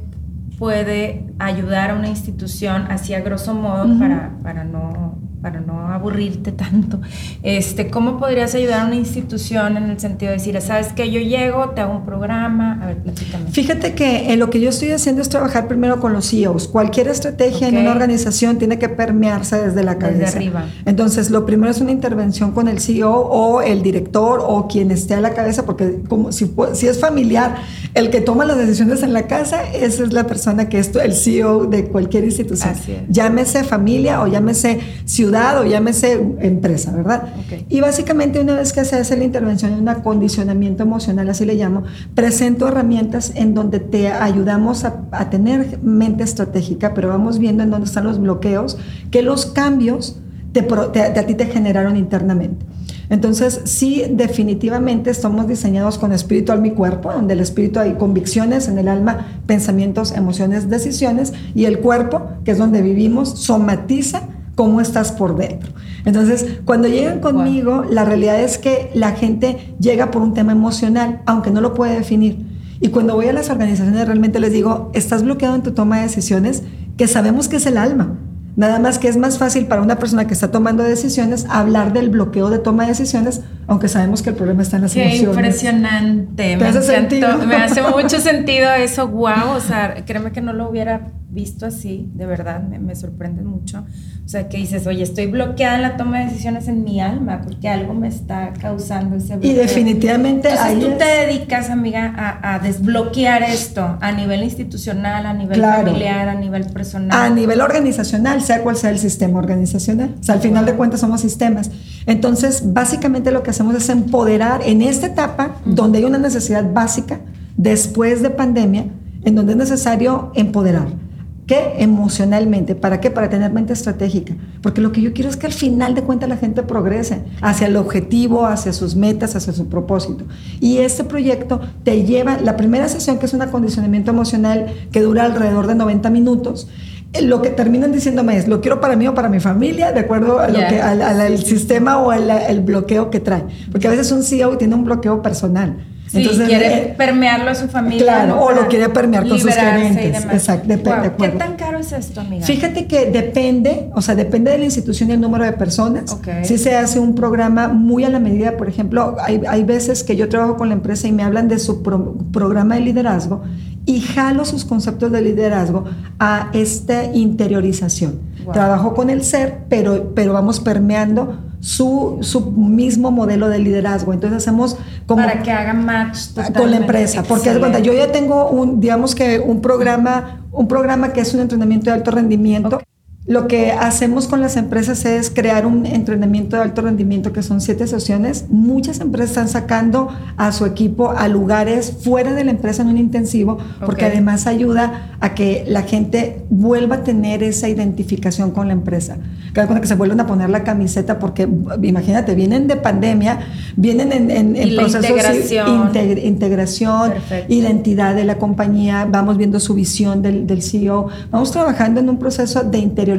puede 0.58 1.26
ayudar 1.38 1.90
a 1.90 1.94
una 1.94 2.08
institución 2.08 2.86
así 2.88 3.14
a 3.14 3.20
grosso 3.20 3.54
modo 3.54 3.98
para, 3.98 4.32
para 4.42 4.64
no 4.64 5.18
para 5.40 5.60
no 5.60 5.92
aburrirte 5.92 6.50
tanto, 6.50 7.00
este, 7.42 7.88
¿cómo 7.88 8.18
podrías 8.18 8.54
ayudar 8.54 8.80
a 8.80 8.86
una 8.86 8.96
institución 8.96 9.76
en 9.76 9.84
el 9.84 10.00
sentido 10.00 10.30
de 10.30 10.38
decir, 10.38 10.60
sabes 10.60 10.92
que 10.92 11.10
yo 11.10 11.20
llego, 11.20 11.70
te 11.70 11.80
hago 11.80 11.94
un 11.94 12.04
programa? 12.04 12.78
A 12.82 12.86
ver, 12.86 12.96
platícame. 12.98 13.50
Fíjate 13.50 13.94
que 13.94 14.36
lo 14.36 14.50
que 14.50 14.60
yo 14.60 14.70
estoy 14.70 14.90
haciendo 14.90 15.22
es 15.22 15.28
trabajar 15.28 15.68
primero 15.68 16.00
con 16.00 16.12
los 16.12 16.28
CEOs. 16.28 16.68
Cualquier 16.68 17.08
estrategia 17.08 17.68
en 17.68 17.78
una 17.78 17.92
organización 17.92 18.58
tiene 18.58 18.78
que 18.78 18.88
permearse 18.88 19.60
desde 19.60 19.84
la 19.84 19.98
cabeza. 19.98 20.24
Desde 20.24 20.38
arriba. 20.38 20.66
Entonces, 20.84 21.30
lo 21.30 21.46
primero 21.46 21.70
es 21.70 21.80
una 21.80 21.92
intervención 21.92 22.52
con 22.52 22.66
el 22.66 22.80
CEO 22.80 23.12
o 23.12 23.62
el 23.62 23.82
director 23.82 24.40
o 24.44 24.66
quien 24.66 24.90
esté 24.90 25.14
a 25.14 25.20
la 25.20 25.34
cabeza, 25.34 25.64
porque 25.64 26.00
como 26.08 26.32
si, 26.32 26.52
si 26.72 26.88
es 26.88 26.98
familiar, 26.98 27.56
el 27.94 28.10
que 28.10 28.20
toma 28.20 28.44
las 28.44 28.58
decisiones 28.58 29.02
en 29.02 29.12
la 29.12 29.28
casa, 29.28 29.62
esa 29.72 30.02
es 30.02 30.12
la 30.12 30.26
persona 30.26 30.68
que 30.68 30.80
es 30.80 30.94
el 30.96 31.14
CEO 31.14 31.66
de 31.66 31.84
cualquier 31.84 32.24
institución. 32.24 32.74
Llámese 33.08 33.62
familia 33.62 34.20
o 34.22 34.26
llámese 34.26 34.80
ciudad 35.04 35.27
o 35.34 35.64
llámese 35.64 36.12
empresa, 36.40 36.92
¿verdad? 36.92 37.28
Y 37.68 37.80
básicamente 37.80 38.40
una 38.40 38.54
vez 38.54 38.72
que 38.72 38.84
se 38.84 38.96
hace 38.96 39.16
la 39.16 39.24
intervención 39.24 39.72
en 39.72 39.80
un 39.80 39.88
acondicionamiento 39.88 40.82
emocional, 40.82 41.28
así 41.28 41.44
le 41.44 41.54
llamo, 41.54 41.84
presento 42.14 42.68
herramientas 42.68 43.32
en 43.34 43.54
donde 43.54 43.80
te 43.80 44.08
ayudamos 44.08 44.84
a, 44.84 45.30
tener 45.30 45.78
mente 45.82 46.24
estratégica, 46.24 46.94
pero 46.94 47.08
vamos 47.08 47.38
viendo 47.38 47.62
en 47.62 47.70
dónde 47.70 47.86
están 47.86 48.04
los 48.04 48.20
bloqueos 48.20 48.78
que 49.10 49.22
los 49.22 49.46
cambios 49.46 50.20
te, 50.52 50.60
a 50.60 51.26
ti 51.26 51.34
te 51.34 51.46
generaron 51.46 51.96
internamente. 51.96 52.64
Entonces, 53.10 53.62
sí, 53.64 54.04
definitivamente 54.10 55.10
estamos 55.10 55.48
diseñados 55.48 55.98
con 55.98 56.12
espíritu 56.12 56.52
al 56.52 56.60
mi 56.60 56.72
cuerpo, 56.72 57.12
donde 57.12 57.34
el 57.34 57.40
espíritu 57.40 57.80
hay 57.80 57.94
convicciones, 57.94 58.68
en 58.68 58.78
el 58.78 58.88
alma 58.88 59.40
pensamientos, 59.46 60.12
emociones, 60.12 60.68
decisiones, 60.68 61.32
y 61.54 61.64
el 61.64 61.78
cuerpo, 61.78 62.28
que 62.44 62.50
es 62.50 62.58
donde 62.58 62.82
vivimos, 62.82 63.30
somatiza 63.38 64.22
cómo 64.58 64.80
estás 64.80 65.12
por 65.12 65.36
dentro. 65.36 65.70
Entonces, 66.04 66.58
cuando 66.64 66.88
llegan 66.88 67.20
conmigo, 67.20 67.84
la 67.88 68.04
realidad 68.04 68.40
es 68.40 68.58
que 68.58 68.90
la 68.92 69.12
gente 69.12 69.76
llega 69.78 70.10
por 70.10 70.20
un 70.20 70.34
tema 70.34 70.50
emocional, 70.50 71.22
aunque 71.26 71.52
no 71.52 71.60
lo 71.60 71.74
puede 71.74 71.94
definir. 71.94 72.44
Y 72.80 72.88
cuando 72.88 73.14
voy 73.14 73.28
a 73.28 73.32
las 73.32 73.50
organizaciones 73.50 74.04
realmente 74.04 74.40
les 74.40 74.52
digo, 74.52 74.90
estás 74.94 75.22
bloqueado 75.22 75.54
en 75.54 75.62
tu 75.62 75.70
toma 75.74 75.98
de 75.98 76.02
decisiones, 76.02 76.64
que 76.96 77.06
sabemos 77.06 77.46
que 77.46 77.58
es 77.58 77.66
el 77.66 77.76
alma. 77.76 78.18
Nada 78.56 78.80
más 78.80 78.98
que 78.98 79.06
es 79.06 79.16
más 79.16 79.38
fácil 79.38 79.66
para 79.66 79.80
una 79.80 80.00
persona 80.00 80.26
que 80.26 80.34
está 80.34 80.50
tomando 80.50 80.82
decisiones 80.82 81.46
hablar 81.48 81.92
del 81.92 82.10
bloqueo 82.10 82.50
de 82.50 82.58
toma 82.58 82.82
de 82.82 82.88
decisiones, 82.88 83.42
aunque 83.68 83.86
sabemos 83.86 84.22
que 84.22 84.30
el 84.30 84.34
problema 84.34 84.62
está 84.62 84.78
en 84.78 84.82
las 84.82 84.94
Qué 84.94 85.04
emociones. 85.04 85.36
impresionante. 85.36 86.56
me, 86.56 86.66
hace 86.66 87.46
me 87.46 87.54
hace 87.54 87.82
mucho 87.94 88.18
sentido 88.18 88.72
eso. 88.72 89.06
Wow, 89.06 89.50
o 89.56 89.60
sea, 89.60 90.04
créeme 90.04 90.32
que 90.32 90.40
no 90.40 90.52
lo 90.52 90.68
hubiera 90.68 91.12
visto 91.30 91.66
así, 91.66 92.10
de 92.14 92.26
verdad, 92.26 92.62
me, 92.62 92.78
me 92.78 92.94
sorprende 92.96 93.42
mucho. 93.42 93.84
O 94.24 94.30
sea, 94.30 94.48
que 94.48 94.58
dices, 94.58 94.86
oye, 94.86 95.02
estoy 95.02 95.26
bloqueada 95.26 95.76
en 95.76 95.82
la 95.82 95.96
toma 95.96 96.18
de 96.18 96.26
decisiones 96.26 96.68
en 96.68 96.84
mi 96.84 97.00
alma 97.00 97.40
porque 97.42 97.66
algo 97.68 97.94
me 97.94 98.08
está 98.08 98.52
causando 98.60 99.16
ese 99.16 99.34
bloqueo. 99.36 99.50
Y 99.50 99.54
definitivamente 99.54 100.50
Entonces, 100.50 100.80
tú 100.80 100.98
te 100.98 101.04
dedicas, 101.04 101.70
amiga, 101.70 102.38
a, 102.42 102.58
desbloquear 102.58 103.42
esto 103.42 103.96
a 104.00 104.12
nivel 104.12 104.42
institucional, 104.42 105.24
a 105.24 105.32
nivel 105.32 105.60
familiar, 105.60 106.28
a 106.28 106.34
nivel 106.34 106.66
personal. 106.66 107.18
A 107.18 107.34
nivel 107.34 107.62
organizacional, 107.62 108.42
sea 108.42 108.62
cual 108.62 108.76
sea 108.76 108.90
el 108.90 108.98
sistema 108.98 109.38
organizacional. 109.38 110.14
O 110.20 110.22
sea, 110.22 110.34
al 110.34 110.40
final 110.42 110.66
de 110.66 110.74
cuentas 110.74 111.00
somos 111.00 111.22
sistemas. 111.22 111.70
Entonces, 112.04 112.72
básicamente 112.72 113.30
lo 113.30 113.42
que 113.42 113.50
hacemos 113.50 113.74
es 113.76 113.88
empoderar 113.88 114.60
en 114.64 114.82
esta 114.82 115.06
etapa 115.06 115.56
donde 115.64 115.98
hay 115.98 116.04
una 116.04 116.18
necesidad 116.18 116.70
básica 116.70 117.20
después 117.56 118.22
de 118.22 118.30
pandemia, 118.30 118.86
en 119.24 119.34
donde 119.34 119.52
es 119.52 119.58
necesario 119.58 120.32
empoderar 120.34 121.07
¿Qué? 121.48 121.76
Emocionalmente. 121.78 122.74
¿Para 122.74 123.00
qué? 123.00 123.10
Para 123.10 123.30
tener 123.30 123.50
mente 123.50 123.72
estratégica. 123.72 124.34
Porque 124.60 124.82
lo 124.82 124.92
que 124.92 125.00
yo 125.00 125.14
quiero 125.14 125.30
es 125.30 125.38
que 125.38 125.46
al 125.46 125.54
final 125.54 125.94
de 125.94 126.02
cuentas 126.02 126.28
la 126.28 126.36
gente 126.36 126.62
progrese 126.62 127.22
hacia 127.40 127.68
el 127.68 127.76
objetivo, 127.76 128.44
hacia 128.44 128.74
sus 128.74 128.94
metas, 128.94 129.34
hacia 129.34 129.54
su 129.54 129.66
propósito. 129.66 130.26
Y 130.60 130.76
este 130.78 131.04
proyecto 131.04 131.58
te 131.84 132.04
lleva, 132.04 132.36
la 132.36 132.58
primera 132.58 132.86
sesión, 132.90 133.18
que 133.18 133.24
es 133.24 133.32
un 133.32 133.40
acondicionamiento 133.40 134.10
emocional 134.10 134.74
que 134.92 135.00
dura 135.00 135.24
alrededor 135.24 135.66
de 135.68 135.74
90 135.74 136.10
minutos, 136.10 136.68
eh, 137.14 137.22
lo 137.22 137.40
que 137.40 137.48
terminan 137.48 137.92
diciéndome 137.92 138.36
es, 138.36 138.46
lo 138.46 138.60
quiero 138.60 138.78
para 138.78 138.94
mí 138.94 139.08
o 139.08 139.14
para 139.14 139.30
mi 139.30 139.40
familia, 139.40 139.92
de 139.92 140.00
acuerdo 140.00 140.40
a 140.40 140.48
lo 140.48 140.58
que, 140.68 140.82
al, 140.82 141.38
sistema 141.38 141.96
o 141.96 142.10
al, 142.10 142.30
el 142.30 142.60
bloqueo 142.60 143.08
que 143.08 143.20
trae. 143.20 143.44
Porque 143.72 143.86
a 143.86 143.90
veces 143.90 144.12
un 144.12 144.22
CEO 144.22 144.58
tiene 144.58 144.74
un 144.74 144.84
bloqueo 144.84 145.22
personal 145.22 145.78
Sí, 146.08 146.26
quiere 146.46 146.94
permearlo 146.96 147.50
a 147.50 147.54
su 147.54 147.68
familia. 147.68 148.02
Claro, 148.02 148.40
o 148.40 148.52
lo 148.52 148.66
quiere 148.68 148.88
permear 148.88 149.28
con 149.28 149.38
sus 149.38 149.54
gerentes. 149.54 150.24
Exacto, 150.24 150.68
depende. 150.68 151.12
¿Qué 151.18 151.28
tan 151.28 151.56
caro 151.56 151.78
es 151.78 151.92
esto, 151.92 152.20
amiga? 152.20 152.46
Fíjate 152.46 152.86
que 152.86 153.10
depende, 153.10 153.90
o 153.94 154.00
sea, 154.00 154.14
depende 154.14 154.50
de 154.50 154.58
la 154.58 154.64
institución 154.64 155.10
y 155.10 155.12
el 155.12 155.20
número 155.20 155.44
de 155.44 155.52
personas. 155.52 156.12
Okay. 156.12 156.44
Si 156.44 156.58
se 156.58 156.76
hace 156.76 156.98
un 156.98 157.14
programa 157.14 157.68
muy 157.68 158.04
a 158.04 158.08
la 158.08 158.18
medida, 158.18 158.56
por 158.56 158.68
ejemplo, 158.68 159.16
hay, 159.20 159.42
hay 159.48 159.64
veces 159.64 160.02
que 160.02 160.16
yo 160.16 160.28
trabajo 160.28 160.56
con 160.56 160.68
la 160.68 160.74
empresa 160.74 161.06
y 161.08 161.12
me 161.12 161.22
hablan 161.22 161.48
de 161.48 161.58
su 161.58 161.82
programa 161.82 162.76
de 162.76 162.80
liderazgo 162.80 163.42
y 163.84 164.00
jalo 164.00 164.44
sus 164.44 164.64
conceptos 164.64 165.10
de 165.12 165.22
liderazgo 165.22 165.84
a 166.18 166.50
esta 166.52 167.04
interiorización. 167.04 168.20
Trabajo 168.52 168.94
con 168.94 169.10
el 169.10 169.22
ser, 169.24 169.60
pero, 169.68 170.12
pero 170.14 170.32
vamos 170.32 170.60
permeando 170.60 171.47
su, 171.60 172.18
su 172.20 172.50
mismo 172.50 173.10
modelo 173.10 173.48
de 173.48 173.58
liderazgo. 173.58 174.12
Entonces 174.12 174.38
hacemos 174.38 174.76
como... 175.06 175.22
Para 175.22 175.42
que 175.42 175.50
haga 175.50 175.74
match 175.74 176.18
con 176.56 176.70
la 176.70 176.78
empresa. 176.78 177.22
Porque 177.22 177.52
cuenta, 177.58 177.78
yo 177.80 177.92
ya 177.92 178.12
tengo 178.12 178.48
un, 178.48 178.80
digamos 178.80 179.14
que 179.14 179.38
un 179.38 179.60
programa, 179.60 180.46
un 180.52 180.68
programa 180.68 181.12
que 181.12 181.20
es 181.20 181.34
un 181.34 181.40
entrenamiento 181.40 181.90
de 181.90 181.96
alto 181.96 182.10
rendimiento. 182.10 182.80
Lo 183.28 183.46
que 183.46 183.72
hacemos 183.72 184.26
con 184.26 184.40
las 184.40 184.56
empresas 184.56 185.04
es 185.04 185.28
crear 185.28 185.66
un 185.66 185.84
entrenamiento 185.84 186.56
de 186.56 186.62
alto 186.62 186.80
rendimiento 186.80 187.30
que 187.30 187.42
son 187.42 187.60
siete 187.60 187.86
sesiones. 187.86 188.46
Muchas 188.48 189.00
empresas 189.00 189.28
están 189.32 189.48
sacando 189.48 190.08
a 190.38 190.50
su 190.50 190.64
equipo 190.64 191.10
a 191.10 191.28
lugares 191.28 191.92
fuera 192.02 192.32
de 192.32 192.44
la 192.44 192.52
empresa 192.52 192.80
en 192.80 192.88
un 192.88 192.96
intensivo 192.96 193.58
porque 193.84 194.06
además 194.06 194.46
ayuda 194.46 195.16
a 195.20 195.34
que 195.34 195.64
la 195.68 195.82
gente 195.82 196.46
vuelva 196.48 196.96
a 196.96 197.04
tener 197.04 197.42
esa 197.42 197.68
identificación 197.68 198.50
con 198.52 198.68
la 198.68 198.72
empresa. 198.72 199.18
Cada 199.52 199.66
cuando 199.66 199.82
que 199.82 199.88
se 199.88 199.94
vuelven 199.94 200.20
a 200.20 200.26
poner 200.26 200.48
la 200.48 200.64
camiseta 200.64 201.18
porque 201.18 201.46
imagínate, 201.82 202.34
vienen 202.34 202.66
de 202.66 202.76
pandemia, 202.76 203.40
vienen 203.76 204.10
en, 204.12 204.56
en, 204.56 204.74
procesos 204.74 205.02
de 205.02 206.22
integración, 206.24 207.12
identidad 207.48 208.14
de 208.14 208.24
la 208.24 208.38
compañía, 208.38 209.06
vamos 209.10 209.36
viendo 209.36 209.60
su 209.60 209.74
visión 209.74 210.22
del, 210.22 210.46
del 210.46 210.62
CEO, 210.62 211.08
vamos 211.30 211.50
trabajando 211.50 212.00
en 212.00 212.08
un 212.08 212.18
proceso 212.18 212.62
de 212.62 212.78
interior 212.78 213.17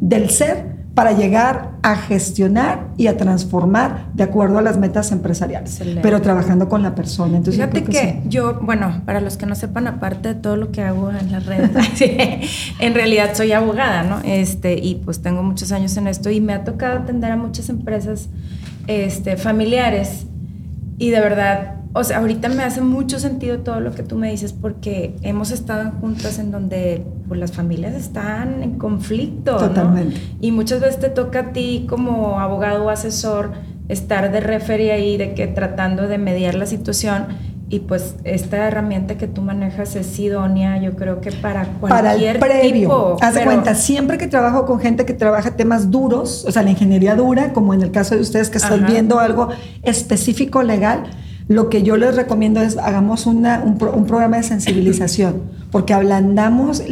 del 0.00 0.30
ser 0.30 0.82
para 0.94 1.12
llegar 1.12 1.70
a 1.82 1.96
gestionar 1.96 2.88
y 2.98 3.06
a 3.06 3.16
transformar 3.16 4.08
de 4.12 4.24
acuerdo 4.24 4.58
a 4.58 4.62
las 4.62 4.76
metas 4.76 5.10
empresariales, 5.10 5.80
pero 6.02 6.20
trabajando 6.20 6.68
con 6.68 6.82
la 6.82 6.94
persona. 6.94 7.38
Entonces, 7.38 7.64
Fíjate 7.64 7.84
que, 7.84 8.20
yo, 8.28 8.60
bueno, 8.60 9.00
para 9.06 9.20
los 9.20 9.38
que 9.38 9.46
no 9.46 9.54
sepan, 9.54 9.86
aparte 9.86 10.28
de 10.28 10.34
todo 10.34 10.56
lo 10.56 10.70
que 10.70 10.82
hago 10.82 11.10
en 11.10 11.32
las 11.32 11.46
redes, 11.46 11.70
en 12.78 12.94
realidad 12.94 13.30
soy 13.34 13.52
abogada, 13.52 14.02
¿no? 14.02 14.20
Este, 14.24 14.78
y 14.78 14.96
pues 14.96 15.22
tengo 15.22 15.42
muchos 15.42 15.72
años 15.72 15.96
en 15.96 16.08
esto 16.08 16.30
y 16.30 16.42
me 16.42 16.52
ha 16.52 16.64
tocado 16.64 16.98
atender 16.98 17.32
a 17.32 17.36
muchas 17.36 17.70
empresas 17.70 18.28
este, 18.86 19.38
familiares 19.38 20.26
y 20.98 21.08
de 21.10 21.20
verdad 21.20 21.81
o 21.94 22.04
sea, 22.04 22.18
ahorita 22.18 22.48
me 22.48 22.62
hace 22.62 22.80
mucho 22.80 23.18
sentido 23.18 23.58
todo 23.58 23.80
lo 23.80 23.92
que 23.92 24.02
tú 24.02 24.16
me 24.16 24.30
dices 24.30 24.52
porque 24.52 25.14
hemos 25.22 25.50
estado 25.50 25.90
juntas 26.00 26.38
en 26.38 26.50
donde 26.50 27.04
pues, 27.28 27.38
las 27.38 27.52
familias 27.52 27.94
están 27.94 28.62
en 28.62 28.78
conflicto. 28.78 29.56
Totalmente. 29.56 30.16
Y 30.40 30.52
muchas 30.52 30.80
veces 30.80 31.00
te 31.00 31.10
toca 31.10 31.40
a 31.40 31.52
ti 31.52 31.86
como 31.88 32.40
abogado 32.40 32.84
o 32.84 32.88
asesor 32.88 33.52
estar 33.88 34.32
de 34.32 34.40
referee 34.40 34.90
ahí, 34.90 35.16
de 35.18 35.34
que 35.34 35.46
tratando 35.46 36.08
de 36.08 36.16
mediar 36.16 36.54
la 36.54 36.64
situación. 36.64 37.26
Y 37.68 37.80
pues 37.80 38.16
esta 38.24 38.68
herramienta 38.68 39.16
que 39.16 39.26
tú 39.26 39.40
manejas 39.40 39.96
es 39.96 40.18
idónea, 40.18 40.78
yo 40.78 40.94
creo 40.94 41.22
que 41.22 41.32
para 41.32 41.64
cualquier 41.80 42.38
para 42.38 42.60
el 42.60 42.60
previo. 42.60 42.80
tipo. 42.80 43.16
Haz 43.20 43.34
de 43.34 43.44
cuenta, 43.44 43.74
siempre 43.74 44.18
que 44.18 44.26
trabajo 44.26 44.66
con 44.66 44.78
gente 44.78 45.06
que 45.06 45.14
trabaja 45.14 45.56
temas 45.56 45.90
duros, 45.90 46.44
o 46.46 46.52
sea, 46.52 46.62
la 46.62 46.70
ingeniería 46.70 47.16
dura, 47.16 47.54
como 47.54 47.72
en 47.72 47.80
el 47.80 47.90
caso 47.90 48.14
de 48.14 48.20
ustedes 48.20 48.50
que 48.50 48.58
están 48.58 48.84
viendo 48.86 49.20
algo 49.20 49.48
específico 49.82 50.62
legal, 50.62 51.04
lo 51.48 51.68
que 51.68 51.82
yo 51.82 51.96
les 51.96 52.14
recomiendo 52.16 52.60
es 52.60 52.76
hagamos 52.76 53.26
una, 53.26 53.62
un, 53.64 53.76
programa 53.76 54.36
de 54.36 54.42
sensibilización, 54.42 55.42
porque 55.70 55.92
ablandamos, 55.94 56.82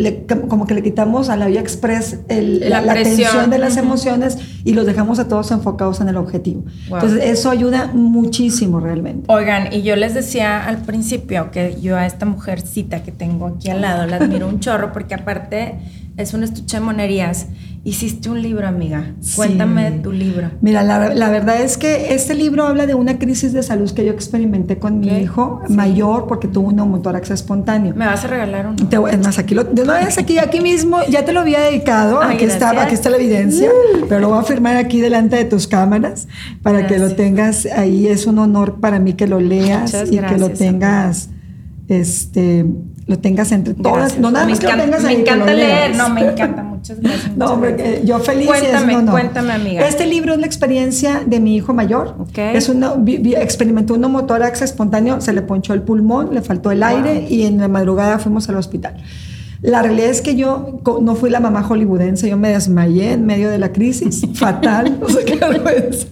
como 0.49 0.67
que 0.67 0.75
le 0.75 0.83
quitamos 0.83 1.29
a 1.29 1.37
la 1.37 1.47
vía 1.47 1.61
express 1.61 2.19
la, 2.29 2.95
tensión 2.95 3.51
de 3.51 3.59
las 3.59 3.77
emociones 3.77 4.39
y 4.65 4.75
los 4.75 4.87
dejamos 4.87 5.19
a 5.19 5.29
todos 5.29 5.51
enfocados 5.51 6.01
en 6.01 6.09
el 6.09 6.17
objetivo. 6.17 6.65
Entonces, 6.85 7.25
eso 7.25 7.51
ayuda 7.51 7.91
muchísimo 7.93 8.81
realmente. 8.81 9.25
Oigan, 9.33 9.73
y 9.73 9.83
yo 9.83 9.97
les 9.97 10.15
decía 10.15 10.65
al 10.65 10.79
principio 10.79 11.51
que 11.51 11.77
yo 11.81 11.97
a 11.97 12.07
esta 12.07 12.27
mujercita 12.27 13.03
que 13.03 13.13
tengo 13.13 13.47
aquí 13.47 13.71
al 13.71 13.81
lado 13.81 14.07
la 14.07 14.17
admiro 14.17 14.49
un 14.49 14.61
chorro, 14.61 14.93
porque 14.93 15.15
aparte 15.15 15.79
es 16.21 16.35
un 16.35 16.45
estuche 16.45 16.79
de 16.79 16.85
monerías 16.85 17.47
Hiciste 17.83 18.29
un 18.29 18.43
libro, 18.43 18.69
amiga. 18.69 19.15
Cuéntame 19.37 19.91
de 19.91 19.99
tu 20.01 20.13
libro. 20.13 20.51
Mira, 20.61 20.83
la, 20.83 21.31
verdad 21.31 21.63
es 21.63 21.79
que 21.79 22.13
este 22.13 22.35
libro 22.35 22.67
habla 22.67 22.85
de 22.85 22.95
una 22.95 23.19
crisis 23.19 23.55
de 23.55 23.63
salud 23.63 23.91
que 23.93 24.05
yo 24.05 24.13
experimenté 24.13 24.79
con 24.79 25.01
mi 25.01 25.09
hijo 25.09 25.63
mayor 25.71 26.27
porque 26.27 26.47
tuvo 26.47 26.69
un 26.69 26.77
neumotórax 26.77 27.31
espontáneo. 27.31 27.95
¿Me 27.97 28.05
vas 28.05 28.23
a 28.23 28.29
regalar 28.29 28.67
uno? 28.67 28.77
Te, 28.87 28.97
es 28.97 29.25
más, 29.25 29.39
aquí, 29.39 29.55
lo, 29.55 29.65
de 29.65 29.81
una 29.81 29.95
vez 29.95 30.19
aquí, 30.19 30.37
aquí 30.37 30.61
mismo, 30.61 30.99
ya 31.09 31.25
te 31.25 31.33
lo 31.33 31.41
había 31.41 31.61
dedicado. 31.61 32.21
aquí, 32.21 32.45
está, 32.45 32.83
aquí 32.83 32.93
está 32.93 33.09
la 33.09 33.17
evidencia, 33.17 33.71
uh. 33.71 34.07
pero 34.07 34.21
lo 34.21 34.29
voy 34.29 34.41
a 34.41 34.43
firmar 34.43 34.77
aquí 34.77 35.01
delante 35.01 35.37
de 35.37 35.47
tus 35.47 35.67
cámaras 35.67 36.29
para 36.63 36.87
que 36.87 36.99
lo 36.99 37.15
tengas 37.15 37.65
ahí. 37.65 38.09
Es 38.09 38.27
un 38.27 38.39
honor 38.41 38.79
para 38.81 38.99
mí 38.99 39.15
que 39.15 39.27
lo 39.27 39.41
leas 39.41 39.95
y 40.11 40.19
que 40.19 40.37
lo 40.37 40.51
tengas. 40.51 41.31
Este, 41.89 42.67
lo 43.11 43.19
tengas 43.19 43.51
entre 43.51 43.75
todas. 43.75 44.19
No 44.19 44.31
nada 44.31 44.47
me 44.47 44.53
más 44.53 44.63
encanta, 44.63 44.85
tengas 44.85 45.03
Me 45.03 45.13
encanta 45.15 45.53
leer. 45.53 45.97
No, 45.97 46.09
me 46.11 46.21
encanta. 46.31 46.63
Muchas 46.63 47.01
gracias. 47.01 47.37
no, 47.37 47.61
yo 48.05 48.21
feliz. 48.21 48.47
Cuéntame, 48.47 49.05
cuéntame, 49.11 49.53
amiga. 49.53 49.87
Este 49.87 50.07
libro 50.07 50.33
es 50.35 50.39
la 50.39 50.47
experiencia 50.47 51.23
de 51.27 51.41
mi 51.41 51.57
hijo 51.57 51.75
mayor. 51.75 52.15
Okay. 52.31 52.57
Es 52.57 52.69
una, 52.69 52.95
experimentó 53.37 53.95
un 53.95 54.13
motorax 54.13 54.63
espontáneo, 54.63 55.21
se 55.21 55.33
le 55.33 55.43
ponchó 55.43 55.75
el 55.75 55.83
pulmón, 55.83 56.33
le 56.33 56.41
faltó 56.41 56.71
el 56.71 56.85
aire 56.85 57.27
y 57.29 57.43
en 57.43 57.59
la 57.59 57.67
madrugada 57.67 58.21
fuimos 58.21 58.49
al 58.49 58.57
hospital. 58.57 58.95
La 59.63 59.83
realidad 59.83 60.09
es 60.09 60.23
que 60.23 60.37
yo 60.37 60.81
no 61.03 61.15
fui 61.17 61.29
la 61.29 61.39
mamá 61.39 61.63
hollywoodense, 61.63 62.31
yo 62.31 62.39
me 62.39 62.49
desmayé 62.49 63.13
en 63.13 63.27
medio 63.27 63.51
de 63.51 63.59
la 63.59 63.73
crisis, 63.73 64.23
fatal, 64.35 64.99
o 65.03 65.09
sea, 65.09 65.23
qué 65.23 65.37
vergüenza. 65.37 66.07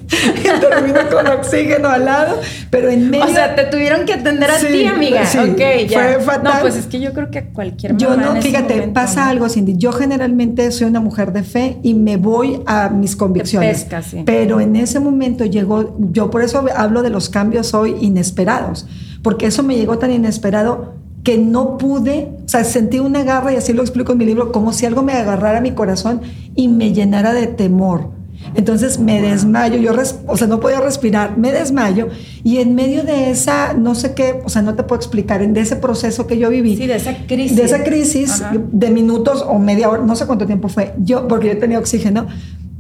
Termino 0.61 1.01
con 1.11 1.27
oxígeno 1.29 1.89
al 1.89 2.05
lado, 2.05 2.41
pero 2.71 2.91
en 2.91 3.09
medio... 3.09 3.25
O 3.25 3.29
sea, 3.29 3.55
te 3.55 3.65
tuvieron 3.65 4.05
que 4.05 4.13
atender 4.13 4.51
a 4.51 4.59
ti, 4.59 4.85
amiga. 4.85 5.25
Sí, 5.25 5.39
ok, 5.39 5.59
ya. 5.89 5.99
Fue 5.99 6.21
fatal. 6.21 6.55
No, 6.57 6.61
pues 6.61 6.77
es 6.77 6.87
que 6.87 7.01
yo 7.01 7.15
creo 7.15 7.31
que 7.31 7.45
cualquier 7.45 7.95
mamá 7.95 8.05
Yo 8.05 8.17
no, 8.17 8.43
fíjate, 8.43 8.89
pasa 8.89 9.29
algo, 9.29 9.49
Cindy. 9.49 9.77
Yo 9.79 9.93
generalmente 9.93 10.71
soy 10.71 10.87
una 10.89 11.01
mujer 11.01 11.33
de 11.33 11.43
fe 11.43 11.79
y 11.83 11.95
me 11.95 12.19
voy 12.19 12.61
a 12.67 12.91
mis 12.91 13.17
convicciones. 13.17 13.85
Te 13.85 13.97
pesca, 13.97 14.03
sí. 14.03 14.23
Pero 14.27 14.61
en 14.61 14.77
ese 14.77 15.01
momento 15.01 15.47
llegó, 15.47 15.97
yo 15.99 16.31
por 16.31 16.43
eso 16.43 16.67
hablo 16.77 17.03
de 17.03 17.11
los 17.11 17.31
cambios 17.31 17.73
hoy 17.73 17.97
inesperados, 18.01 18.87
porque 19.23 19.47
eso 19.47 19.63
me 19.63 19.77
llegó 19.77 19.99
tan 19.99 20.11
inesperado 20.11 20.99
que 21.29 21.37
no 21.37 21.77
pude, 21.77 22.31
o 22.47 22.49
sea, 22.49 22.65
sentí 22.65 23.01
una 23.01 23.23
garra, 23.23 23.53
y 23.53 23.57
así 23.57 23.75
lo 23.75 23.83
explico 23.83 24.13
en 24.13 24.19
mi 24.19 24.25
libro, 24.25 24.51
como 24.51 24.73
si 24.73 24.87
algo 24.87 25.03
me 25.03 25.13
agarrara 25.13 25.61
mi 25.61 25.73
corazón 25.73 26.23
y 26.55 26.69
me 26.69 26.95
llenara 26.95 27.35
de 27.35 27.47
temor. 27.47 28.13
Entonces 28.55 28.99
me 28.99 29.21
desmayo, 29.21 29.77
yo, 29.77 29.93
o 30.27 30.37
sea, 30.39 30.47
no 30.47 30.59
podía 30.59 30.81
respirar, 30.81 31.37
me 31.37 31.53
desmayo 31.53 32.09
y 32.45 32.61
en 32.61 32.75
medio 32.75 33.03
de 33.03 33.29
esa, 33.29 33.75
no 33.75 33.95
sé 33.95 34.15
qué, 34.15 34.41
o 34.43 34.49
sea, 34.49 34.63
no 34.63 34.75
te 34.75 34.85
puedo 34.85 34.99
explicar, 34.99 35.47
de 35.47 35.61
ese 35.61 35.77
proceso 35.77 36.27
que 36.27 36.39
yo 36.39 36.49
viví. 36.49 36.79
Sí, 36.79 36.87
de 36.87 36.97
esa 36.97 37.15
crisis. 37.27 37.57
De 37.59 37.63
esa 37.65 37.85
crisis 37.85 38.43
de 38.73 38.91
minutos 38.91 39.45
o 39.47 39.59
media 39.59 39.91
hora, 39.91 40.03
no 40.03 40.17
sé 40.17 40.25
cuánto 40.25 40.47
tiempo 40.47 40.71
fue, 40.71 40.95
yo, 40.99 41.29
porque 41.29 41.49
yo 41.49 41.59
tenía 41.59 41.79
oxígeno, 41.79 42.27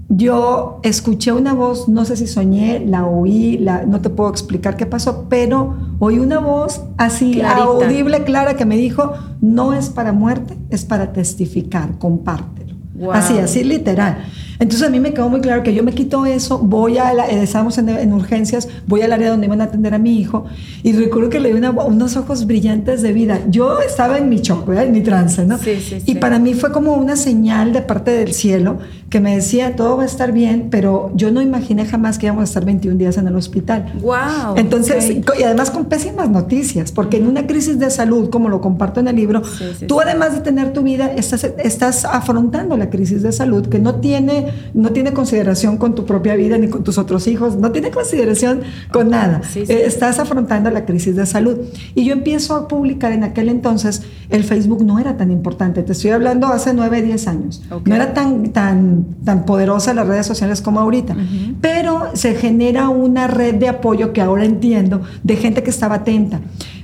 yo 0.09 0.81
escuché 0.85 1.33
una 1.33 1.53
voz, 1.53 1.87
no 1.87 2.07
sé 2.07 2.17
si 2.17 2.27
soñé, 2.27 2.81
la 2.81 3.05
oí, 3.05 3.59
la, 3.59 3.85
no 3.85 4.01
te 4.01 4.09
puedo 4.09 4.31
explicar 4.31 4.79
qué 4.79 4.87
pasó, 4.87 5.27
pero 5.29 5.77
oí 5.99 6.19
una 6.19 6.39
voz 6.39 6.83
así 6.97 7.41
audible, 7.43 8.25
clara, 8.25 8.55
que 8.55 8.65
me 8.65 8.77
dijo, 8.77 9.13
no 9.41 9.73
es 9.73 9.91
para 9.91 10.13
muerte, 10.13 10.57
es 10.71 10.85
para 10.85 11.13
testificar, 11.13 11.99
compártelo. 11.99 12.77
Así, 13.13 13.39
así 13.39 13.63
literal. 13.65 14.25
Entonces 14.61 14.87
a 14.87 14.91
mí 14.91 14.99
me 14.99 15.15
quedó 15.15 15.29
muy 15.29 15.41
claro 15.41 15.63
que 15.63 15.73
yo 15.73 15.83
me 15.83 15.93
quito 15.93 16.27
eso, 16.27 16.59
voy 16.59 16.99
a, 16.99 17.15
la, 17.15 17.29
eh, 17.29 17.43
estábamos 17.43 17.79
en, 17.79 18.13
urgencias, 18.13 18.69
voy 18.87 19.03
al 19.03 19.13
área 19.13 19.31
donde 19.31 19.47
iban 19.47 19.61
a 19.61 19.65
atender 19.65 19.95
a 19.95 19.99
mi 19.99 20.19
hijo 20.19 20.47
y 20.83 20.93
recuerdo 20.93 21.31
que 21.31 21.41
le 21.41 21.53
di 21.53 21.61
unos 21.61 22.17
ojos 22.17 22.47
brillantes 22.47 23.03
de 23.03 23.13
vida. 23.13 23.41
Yo 23.49 23.81
estaba 23.81 24.19
en 24.19 24.29
mi 24.29 24.41
choque, 24.41 24.73
en 24.81 24.93
mi 24.93 25.03
trance, 25.03 25.45
¿no? 25.45 25.59
Sí, 25.59 25.81
sí, 25.81 26.03
y 26.05 26.17
para 26.17 26.39
mí 26.39 26.55
fue 26.55 26.73
como 26.73 26.95
una 26.95 27.17
señal 27.17 27.73
de 27.73 27.83
parte 27.83 28.11
del 28.11 28.33
cielo 28.33 28.79
que 29.11 29.21
me 29.21 29.35
decía, 29.35 29.75
todo 29.75 29.97
va 29.97 30.03
a 30.03 30.07
estar 30.07 30.33
bien, 30.33 30.69
pero 30.71 31.11
yo 31.15 31.31
no 31.31 31.41
imaginé 31.41 31.87
jamás 31.87 32.19
que 32.19 32.27
íbamos 32.27 32.43
a 32.43 32.45
estar 32.45 32.65
21 32.65 32.99
días 32.99 33.17
en 33.17 33.27
el 33.27 33.37
hospital. 33.37 33.93
¡Wow! 34.03 34.57
Entonces, 34.57 35.11
y 35.11 35.43
además 35.43 35.71
con 35.71 35.87
pésimas 35.87 36.29
noticias, 36.29 36.93
porque 36.93 37.17
en 37.17 37.27
una 37.27 37.47
crisis 37.47 37.79
de 37.79 37.91
salud, 37.91 38.29
como 38.29 38.51
lo 38.51 38.61
comparto 38.61 39.01
en 39.01 39.09
el 39.09 39.17
libro, 39.17 39.43
tú 39.87 40.01
además 40.01 40.35
de 40.35 40.41
tener 40.41 40.73
tu 40.75 40.83
vida, 40.83 41.11
estás, 41.11 41.45
estás 41.45 42.05
afrontando 42.05 42.77
la 42.77 42.91
crisis 42.91 43.23
de 43.23 43.33
salud 43.33 43.67
que 43.67 43.79
no 43.79 43.97
tiene, 43.97 44.48
no 44.75 44.91
tiene 44.91 45.13
consideración 45.13 45.77
con 45.77 45.95
tu 45.95 46.05
propia 46.05 46.37
vida 46.37 46.59
ni 46.59 46.69
con 46.69 46.85
tus 46.85 46.99
otros 46.99 47.27
hijos, 47.27 47.57
no 47.57 47.73
tiene 47.73 47.91
consideración 47.91 48.63
con 48.93 49.11
nada. 49.11 49.41
Eh, 49.55 49.83
estás 49.87 50.19
afrontando 50.19 50.71
la 50.71 50.85
crisis 50.85 51.17
de 51.17 51.27
salud. 51.27 51.59
Y 51.95 52.05
yo 52.05 52.13
empiezo 52.13 52.55
a 52.57 52.69
publicar 52.69 53.13
en 53.13 53.25
aquel 53.25 53.49
entonces, 53.49 54.03
el 54.31 54.45
Facebook 54.45 54.85
no 54.85 54.99
era 54.99 55.17
tan 55.17 55.31
importante, 55.31 55.83
te 55.83 55.93
estoy 55.93 56.11
hablando 56.11 56.49
hace 56.49 56.75
9, 56.75 57.03
10 57.03 57.29
años. 57.29 57.63
No 57.85 57.95
era 57.95 58.15
tan, 58.15 58.53
tan, 58.53 59.07
tan 59.25 59.45
poderosa 59.45 59.95
las 59.95 60.07
redes 60.07 60.27
sociales 60.27 60.63
como 60.63 60.81
ahorita, 60.81 61.17
pero 61.61 62.11
se 62.15 62.35
genera 62.35 62.89
una 62.89 63.27
red 63.27 63.55
de 63.55 63.69
apoyo 63.69 64.13
que 64.13 64.21
ahora 64.21 64.45
entiendo 64.45 65.03
de 65.23 65.37
gente 65.37 65.63
que 65.63 65.71
estaba 65.71 65.97
atenta. 65.97 66.41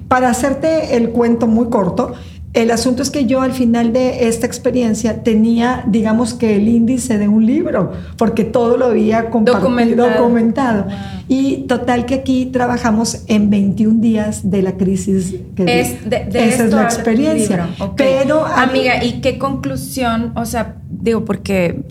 Para 0.09 0.29
hacerte 0.29 0.97
el 0.97 1.11
cuento 1.11 1.47
muy 1.47 1.69
corto, 1.71 2.13
el 2.55 2.71
asunto 2.71 3.03
es 3.03 3.11
que 3.11 3.27
yo 3.27 3.43
al 3.43 3.53
final 3.53 3.93
de 3.93 4.29
esta 4.29 4.47
experiencia 4.47 5.25
tenía, 5.25 5.83
digamos 5.89 6.35
que 6.35 6.55
el 6.55 6.69
índice 6.69 7.19
de 7.19 7.27
un 7.27 7.45
libro, 7.45 7.93
porque 8.17 8.45
todo 8.45 8.77
lo 8.77 8.87
había 8.87 9.29
compartido, 9.29 10.09
documentado. 10.09 10.87
Y 11.27 11.65
total 11.67 12.07
que 12.07 12.15
aquí 12.15 12.47
trabajamos 12.47 13.25
en 13.27 13.51
21 13.51 14.01
días 14.01 14.51
de 14.51 14.63
la 14.63 14.77
crisis. 14.77 15.35
Que 15.57 15.81
es, 15.81 16.09
de, 16.09 16.29
esa 16.33 16.67
es 16.67 16.73
la 16.73 16.85
experiencia. 16.85 17.71
Pero, 17.97 18.47
amiga, 18.47 19.03
¿y 19.03 19.21
qué 19.21 19.37
conclusión? 19.37 20.33
O 20.37 20.45
sea, 20.45 20.77
digo, 20.89 21.25
porque 21.25 21.83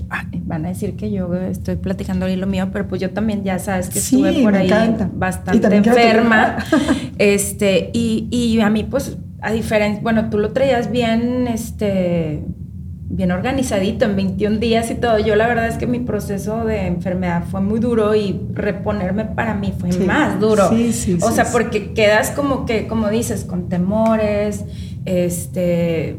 van 0.46 0.66
a 0.66 0.70
decir 0.70 0.96
que 0.96 1.12
yo 1.12 1.34
estoy 1.36 1.76
platicando 1.76 2.26
ahí 2.26 2.38
lo 2.38 2.48
mío, 2.48 2.70
pero 2.72 2.88
pues 2.88 3.02
yo 3.02 3.10
también 3.10 3.44
ya 3.44 3.60
sabes 3.60 3.90
que 3.90 4.00
estuve 4.00 4.42
por 4.42 4.56
ahí 4.56 4.72
bastante 5.14 5.76
enferma. 5.76 6.58
este, 7.18 7.90
y, 7.92 8.30
y 8.32 8.62
a 8.62 8.70
mí 8.70 8.86
pues 8.86 9.18
a 9.44 9.52
diferencia, 9.52 10.02
bueno, 10.02 10.30
tú 10.30 10.38
lo 10.40 10.54
traías 10.54 10.90
bien, 10.90 11.48
este, 11.50 12.44
bien 13.10 13.32
organizadito 13.32 14.06
en 14.06 14.16
21 14.16 14.58
días 14.58 14.90
y 14.90 14.96
todo. 14.96 15.20
Yo 15.20 15.36
la 15.36 15.48
verdad 15.48 15.68
es 15.68 15.78
que 15.78 15.86
mi 15.86 16.00
proceso 16.00 16.64
de 16.64 16.88
enfermedad 16.88 17.44
fue 17.52 17.60
muy 17.60 17.82
duro 17.82 18.16
y 18.16 18.40
reponerme 18.54 19.26
para 19.26 19.54
mí 19.54 19.74
fue 19.78 19.90
más 20.00 20.40
duro. 20.40 20.70
Sí, 20.70 20.94
sí, 20.94 21.18
o 21.22 21.32
sea, 21.32 21.46
porque 21.52 21.94
quedas 21.94 22.32
como 22.32 22.66
que, 22.66 22.88
como 22.88 23.10
dices, 23.10 23.44
con 23.44 23.68
temores, 23.68 24.64
este, 25.04 26.18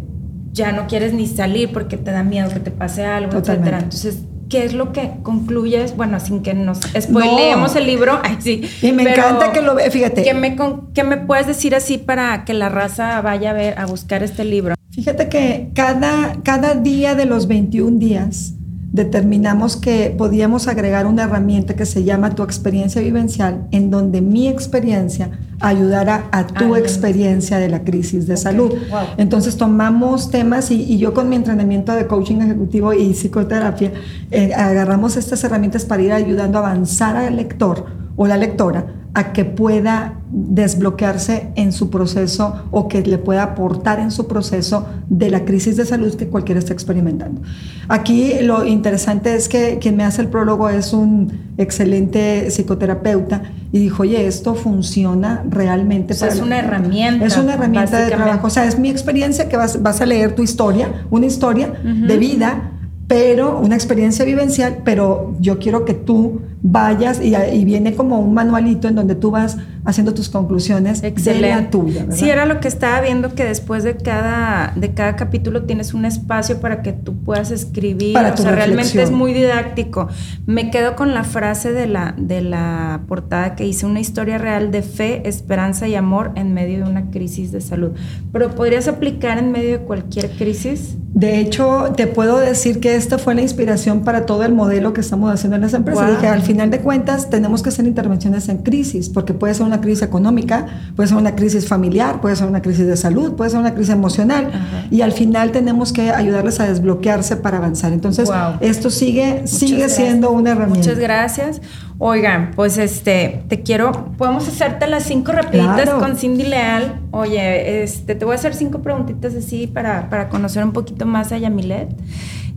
ya 0.53 0.73
no 0.73 0.87
quieres 0.87 1.15
ni 1.15 1.27
salir 1.27 1.73
porque 1.73 1.97
te 1.97 2.11
da 2.11 2.23
miedo 2.23 2.51
que 2.51 2.61
te 2.61 2.71
pase 2.71 3.07
algo, 3.07 3.39
etcétera. 3.39 3.79
Entonces, 3.79 4.19
¿qué 4.55 4.65
es 4.65 4.73
lo 4.73 4.93
que 4.93 5.11
concluyes? 5.25 5.97
Bueno, 5.97 6.21
sin 6.21 6.41
que 6.41 6.55
nos 6.55 6.79
spoileemos 6.97 7.75
el 7.75 7.87
libro. 7.87 8.21
Ay, 8.23 8.37
sí. 8.39 8.63
Y 8.83 8.93
me 8.93 9.03
encanta 9.03 9.51
que 9.51 9.61
lo 9.61 9.75
ve, 9.75 9.91
fíjate. 9.91 10.23
¿qué 10.23 10.33
me, 10.33 10.57
¿Qué 10.95 11.03
me 11.03 11.17
puedes 11.17 11.49
decir 11.49 11.75
así 11.75 11.99
para 11.99 12.45
que 12.45 12.55
la 12.55 12.69
raza 12.69 13.21
vaya 13.21 13.51
a 13.51 13.53
ver, 13.53 13.77
a 13.81 13.87
buscar 13.87 14.23
este 14.23 14.45
libro? 14.45 14.77
Fíjate 14.93 15.29
que 15.29 15.71
cada, 15.75 16.37
cada 16.45 16.75
día 16.75 17.17
de 17.17 17.25
los 17.25 17.49
21 17.49 17.99
días 17.99 18.55
determinamos 18.95 19.77
que 19.77 20.15
podíamos 20.17 20.69
agregar 20.69 21.09
una 21.09 21.25
herramienta 21.25 21.75
que 21.75 21.85
se 21.85 22.05
llama 22.05 22.37
tu 22.37 22.45
experiencia 22.45 23.03
vivencial, 23.03 23.67
en 23.73 23.91
donde 23.91 24.21
mi 24.21 24.47
experiencia 24.47 25.33
ayudara 25.59 26.29
a 26.31 26.47
tu 26.47 26.77
experiencia 26.77 27.59
de 27.59 27.69
la 27.69 27.83
crisis 27.83 28.29
de 28.29 28.37
salud. 28.37 28.73
Entonces 29.17 29.57
tomamos 29.57 30.31
temas 30.31 30.71
y, 30.71 30.97
yo 30.97 31.13
con 31.13 31.29
mi 31.29 31.35
entrenamiento 31.35 31.93
de 31.93 32.07
coaching 32.07 32.37
ejecutivo 32.37 32.93
y 32.93 33.11
psicoterapia, 33.15 33.91
eh, 34.31 34.55
agarramos 34.55 35.17
estas 35.17 35.43
herramientas 35.43 35.85
para 35.85 36.01
ir 36.01 36.13
ayudando 36.13 36.59
a 36.59 36.61
avanzar 36.61 37.17
al 37.17 37.35
lector 37.35 37.87
o 38.15 38.29
la 38.29 38.37
lectora 38.37 39.04
a 39.15 39.33
que 39.33 39.45
pueda 39.45 40.15
desbloquearse 40.31 41.49
en 41.55 41.73
su 41.73 41.89
proceso 41.89 42.65
o 42.73 42.89
que 42.89 43.03
le 43.03 43.19
pueda 43.19 43.45
aportar 43.45 44.01
en 44.01 44.11
su 44.11 44.27
proceso 44.27 44.89
de 45.09 45.31
la 45.31 45.45
crisis 45.45 45.77
de 45.77 45.87
salud 45.87 46.13
que 46.17 46.27
cualquiera 46.27 46.59
está 46.59 46.73
experimentando. 46.73 47.41
Aquí 47.89 48.35
lo 48.43 48.65
interesante 48.65 49.37
es 49.37 49.49
que 49.49 49.79
quien 49.79 49.97
me 49.97 50.03
hace 50.03 50.23
el 50.23 50.29
prólogo 50.29 50.69
es 50.69 50.93
un 50.93 51.33
excelente 51.57 52.51
psicoterapeuta 52.51 53.43
y 53.71 53.79
dijo, 53.79 54.03
oye, 54.03 54.27
esto 54.27 54.57
funciona 54.57 55.45
realmente. 55.49 56.13
es 56.13 56.41
una 56.41 56.59
herramienta. 56.59 57.25
Es 57.25 57.37
una 57.37 57.55
herramienta 57.55 58.01
de 58.01 58.11
trabajo. 58.11 58.49
O 58.49 58.51
sea, 58.51 58.65
es 58.65 58.81
mi 58.81 58.91
experiencia 58.91 59.49
que 59.49 59.57
vas, 59.57 59.81
vas 59.81 60.01
a 60.01 60.07
leer 60.07 60.35
tu 60.35 60.43
historia, 60.43 61.07
una 61.11 61.27
historia 61.27 61.73
de 61.85 62.17
vida 62.17 62.73
pero 63.07 63.59
una 63.59 63.75
experiencia 63.75 64.25
vivencial, 64.25 64.79
pero 64.85 65.37
yo 65.41 65.59
quiero 65.59 65.85
que 65.85 65.95
tú 65.95 66.41
vayas 66.67 67.21
y, 67.23 67.65
viene 67.67 67.95
como 67.95 68.19
un 68.19 68.33
manualito 68.33 68.89
en 68.89 68.95
donde 68.95 69.15
tú 69.15 69.31
vas 69.31 69.59
haciendo 69.85 70.15
tus 70.15 70.31
conclusiones 70.31 71.03
Excelente. 71.03 71.47
de 71.47 71.55
la 71.55 71.71
tuya. 71.71 72.07
Sí, 72.09 72.31
era 72.31 72.47
lo 72.47 72.59
que 72.61 72.69
estaba 72.69 73.03
viendo 73.03 73.35
que 73.35 73.45
después 73.45 73.85
de 73.85 73.99
cada, 73.99 74.73
de 74.75 74.95
cada 74.95 75.15
capítulo 75.15 75.65
tienes 75.65 75.93
un 75.93 76.07
espacio 76.07 76.61
para 76.63 76.81
que 76.81 76.95
tú 76.95 77.23
puedas 77.23 77.51
escribir. 77.51 78.15
Para 78.15 78.33
o 78.33 78.37
sea, 78.39 78.53
realmente 78.53 79.03
es 79.03 79.11
muy 79.11 79.35
didáctico. 79.35 80.09
Me 80.47 80.71
quedo 80.71 80.97
con 80.97 81.13
la 81.13 81.25
frase 81.25 81.73
de 81.73 81.87
la, 81.87 82.15
de 82.17 82.41
la 82.41 83.03
portada 83.09 83.57
que 83.57 83.67
hice, 83.67 83.85
una 83.85 84.01
historia 84.01 84.39
real 84.39 84.71
de 84.71 84.81
fe, 84.81 85.29
esperanza 85.29 85.87
y 85.87 85.95
amor 85.95 86.33
en 86.35 86.55
medio 86.55 86.85
de 86.85 86.91
una 86.91 87.11
crisis 87.11 87.53
de 87.53 87.61
salud. 87.61 87.91
Pero 88.33 88.55
¿podrías 88.55 88.89
aplicar 88.89 89.37
en 89.37 89.53
medio 89.53 89.73
de 89.73 89.85
cualquier 89.85 90.31
crisis? 90.31 90.97
De 91.13 91.39
hecho, 91.39 91.93
te 91.97 92.07
puedo 92.07 92.39
decir 92.39 92.81
que 92.81 92.94
esta 92.97 93.19
fue 93.19 93.35
la 93.35 93.43
inspiración 93.43 94.01
para 94.01 94.27
todo 94.27 94.45
el 94.45 94.53
modelo 94.53 94.93
que 94.93 95.01
estamos 95.01 95.33
haciendo 95.33 95.57
en 95.57 95.63
las 95.63 95.75
empresas. 95.75 96.11
Dije, 96.11 96.29
al 96.29 96.43
final 96.43 96.71
de 96.71 96.81
cuentas, 96.81 97.31
tenemos 97.31 97.63
que 97.63 97.69
hacer 97.69 97.87
intervenciones 97.87 98.49
en 98.49 98.59
crisis, 98.59 99.09
porque 99.09 99.35
puede 99.35 99.55
ser 99.55 99.67
una 99.67 99.81
crisis 99.81 100.03
económica, 100.03 100.67
puede 100.97 101.09
ser 101.09 101.19
una 101.19 101.35
crisis 101.35 101.69
familiar, 101.69 102.21
puede 102.21 102.37
ser 102.37 102.49
una 102.49 102.63
crisis 102.63 102.87
de 102.87 102.97
salud, 102.97 103.35
puede 103.35 103.51
ser 103.51 103.61
una 103.61 103.75
crisis 103.75 103.93
emocional, 103.93 104.51
y 104.91 105.03
al 105.03 105.13
final 105.13 105.53
tenemos 105.53 105.93
que 105.93 106.11
ayudarles 106.11 106.61
a 106.61 106.67
desbloquearse 106.67 107.37
para 107.37 107.59
avanzar. 107.59 107.93
Entonces, 107.93 108.31
esto 108.61 108.91
sigue, 108.91 109.47
sigue 109.47 109.89
siendo 109.89 110.31
una 110.31 110.53
herramienta. 110.53 110.89
Muchas 110.89 110.99
gracias. 110.99 111.61
Oigan, 111.99 112.51
pues 112.57 112.77
este, 112.77 113.45
te 113.49 113.63
quiero, 113.63 113.93
podemos 114.19 114.49
hacerte 114.49 114.89
las 114.89 115.05
cinco 115.05 115.31
rapiditas 115.31 115.89
con 115.91 116.17
Cindy 116.17 116.43
Leal. 116.43 117.01
Oye, 117.13 117.85
este, 117.85 118.17
te 118.17 118.25
voy 118.25 118.33
a 118.33 118.35
hacer 118.35 118.55
cinco 118.55 118.81
preguntitas 118.83 119.35
así 119.35 119.69
para, 119.69 120.11
para 120.11 120.29
conocer 120.29 120.65
un 120.65 120.73
poquito 120.73 121.07
más 121.07 121.31
a 121.31 121.39
Yamilet. 121.39 121.89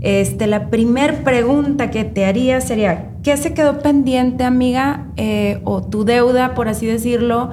Este, 0.02 0.46
la 0.46 0.70
primer 0.70 1.24
pregunta 1.24 1.90
que 1.90 2.04
te 2.04 2.26
haría 2.26 2.62
sería, 2.62 3.10
¿qué 3.24 3.36
se 3.36 3.54
quedó 3.54 3.80
pendiente, 3.80 4.44
amiga, 4.44 5.08
eh, 5.18 5.60
o 5.64 5.82
tu 5.82 6.06
deuda, 6.06 6.54
por 6.54 6.68
así 6.68 6.86
decirlo, 6.86 7.50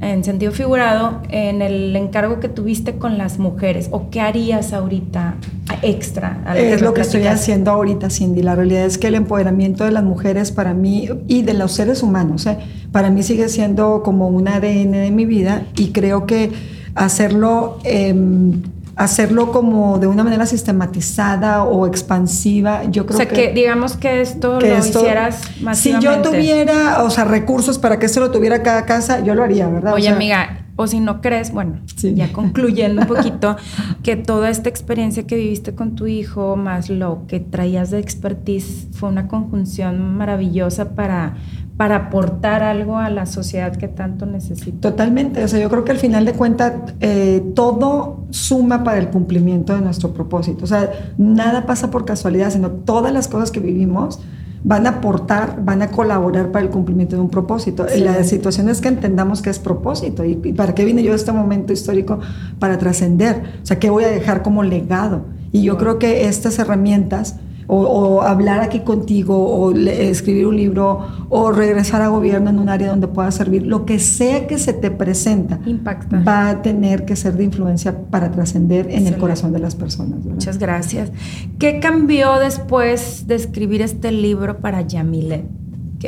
en 0.00 0.24
sentido 0.24 0.50
figurado, 0.50 1.22
en 1.30 1.62
el 1.62 1.94
encargo 1.94 2.40
que 2.40 2.48
tuviste 2.48 2.96
con 2.98 3.16
las 3.16 3.38
mujeres? 3.38 3.88
¿O 3.92 4.10
qué 4.10 4.20
harías 4.20 4.72
ahorita 4.72 5.36
extra? 5.82 6.42
es 6.56 6.82
lo 6.82 6.94
que 6.94 7.02
estoy 7.02 7.26
haciendo 7.26 7.70
ahorita, 7.70 8.10
Cindy. 8.10 8.42
La 8.42 8.56
realidad 8.56 8.84
es 8.86 8.98
que 8.98 9.06
el 9.06 9.14
empoderamiento 9.14 9.84
de 9.84 9.92
las 9.92 10.02
mujeres 10.02 10.50
para 10.50 10.74
mí 10.74 11.08
y 11.28 11.42
de 11.42 11.54
los 11.54 11.72
seres 11.72 12.02
humanos, 12.02 12.46
¿eh? 12.46 12.58
para 12.90 13.10
mí 13.10 13.22
sigue 13.22 13.48
siendo 13.48 14.02
como 14.02 14.28
un 14.28 14.48
ADN 14.48 14.90
de 14.90 15.10
mi 15.12 15.26
vida 15.26 15.62
y 15.76 15.92
creo 15.92 16.26
que 16.26 16.50
hacerlo... 16.96 17.78
Em, 17.84 18.62
hacerlo 18.96 19.50
como 19.52 19.98
de 19.98 20.06
una 20.06 20.22
manera 20.24 20.46
sistematizada 20.46 21.64
o 21.64 21.86
expansiva, 21.86 22.84
yo 22.84 23.06
creo 23.06 23.18
que... 23.18 23.24
O 23.24 23.28
sea, 23.28 23.28
que, 23.28 23.52
digamos 23.52 23.96
que 23.96 24.20
esto 24.20 24.60
lo 24.60 24.78
hicieras 24.78 25.42
Si 25.74 25.98
yo 26.00 26.22
tuviera, 26.22 27.02
o 27.02 27.10
sea, 27.10 27.24
recursos 27.24 27.78
para 27.78 27.98
que 27.98 28.06
esto 28.06 28.20
lo 28.20 28.30
tuviera 28.30 28.62
cada 28.62 28.86
casa, 28.86 29.20
yo 29.24 29.34
lo 29.34 29.42
haría, 29.42 29.68
¿verdad? 29.68 29.94
Oye, 29.94 30.08
amiga, 30.08 30.64
o 30.76 30.86
si 30.86 31.00
no 31.00 31.20
crees, 31.20 31.52
bueno, 31.52 31.80
ya 31.96 32.32
concluyendo 32.32 33.02
un 33.02 33.08
poquito, 33.14 33.56
que 34.02 34.16
toda 34.16 34.50
esta 34.50 34.68
experiencia 34.68 35.26
que 35.26 35.36
viviste 35.36 35.74
con 35.74 35.94
tu 35.94 36.06
hijo, 36.06 36.56
más 36.56 36.90
lo 36.90 37.26
que 37.28 37.40
traías 37.40 37.90
de 37.90 37.98
expertise, 38.00 38.88
fue 38.92 39.08
una 39.08 39.28
conjunción 39.28 40.16
maravillosa 40.16 40.94
para 40.94 41.36
para 41.76 41.96
aportar 41.96 42.62
algo 42.62 42.98
a 42.98 43.10
la 43.10 43.26
sociedad 43.26 43.74
que 43.74 43.88
tanto 43.88 44.26
necesita. 44.26 44.90
Totalmente, 44.90 45.42
o 45.42 45.48
sea, 45.48 45.60
yo 45.60 45.68
creo 45.68 45.84
que 45.84 45.92
al 45.92 45.98
final 45.98 46.24
de 46.24 46.32
cuentas 46.32 46.72
eh, 47.00 47.42
todo 47.54 48.26
suma 48.30 48.84
para 48.84 48.98
el 48.98 49.08
cumplimiento 49.08 49.74
de 49.74 49.80
nuestro 49.80 50.12
propósito, 50.12 50.64
o 50.64 50.68
sea, 50.68 50.90
nada 51.18 51.66
pasa 51.66 51.90
por 51.90 52.04
casualidad, 52.04 52.50
sino 52.50 52.70
todas 52.70 53.12
las 53.12 53.26
cosas 53.26 53.50
que 53.50 53.58
vivimos 53.60 54.20
van 54.64 54.86
a 54.86 54.90
aportar, 54.90 55.62
van 55.62 55.82
a 55.82 55.90
colaborar 55.90 56.50
para 56.50 56.64
el 56.64 56.70
cumplimiento 56.70 57.16
de 57.16 57.22
un 57.22 57.28
propósito. 57.28 57.86
La 57.98 58.24
situación 58.24 58.70
es 58.70 58.80
que 58.80 58.88
entendamos 58.88 59.42
que 59.42 59.50
es 59.50 59.58
propósito 59.58 60.24
y, 60.24 60.36
para 60.36 60.74
qué 60.74 60.86
vine 60.86 61.02
yo 61.02 61.12
a 61.12 61.16
este 61.16 61.32
momento 61.32 61.72
histórico 61.72 62.18
para 62.58 62.78
trascender, 62.78 63.42
o 63.62 63.66
sea, 63.66 63.78
qué 63.78 63.90
voy 63.90 64.04
a 64.04 64.08
dejar 64.08 64.42
como 64.42 64.62
legado. 64.62 65.26
Y 65.52 65.62
yo 65.62 65.76
creo 65.76 65.98
que 65.98 66.26
estas 66.26 66.58
herramientas 66.58 67.36
o, 67.66 68.22
hablar 68.22 68.60
aquí 68.60 68.80
contigo, 68.80 69.36
o 69.36 69.72
escribir 69.74 70.46
un 70.46 70.56
libro, 70.56 71.26
o 71.28 71.52
regresar 71.52 72.02
a 72.02 72.08
gobierno 72.08 72.50
en 72.50 72.58
un 72.58 72.68
área 72.68 72.88
donde 72.88 73.08
pueda 73.08 73.30
servir, 73.30 73.66
lo 73.66 73.84
que 73.84 73.98
sea 73.98 74.46
que 74.46 74.58
se 74.58 74.72
te 74.72 74.90
presenta, 74.90 75.60
Impacta. 75.66 76.22
va 76.26 76.50
a 76.50 76.62
tener 76.62 77.04
que 77.04 77.16
ser 77.16 77.36
de 77.36 77.44
influencia 77.44 77.96
para 78.10 78.30
trascender 78.30 78.90
en 78.90 79.06
el 79.06 79.16
corazón 79.16 79.52
de 79.52 79.58
las 79.58 79.74
personas. 79.74 80.24
Muchas 80.24 80.58
gracias. 80.58 81.10
¿Qué 81.58 81.80
cambió 81.80 82.38
después 82.38 83.26
de 83.26 83.34
escribir 83.34 83.82
este 83.82 84.12
libro 84.12 84.58
para 84.58 84.82
Yamile? 84.82 85.44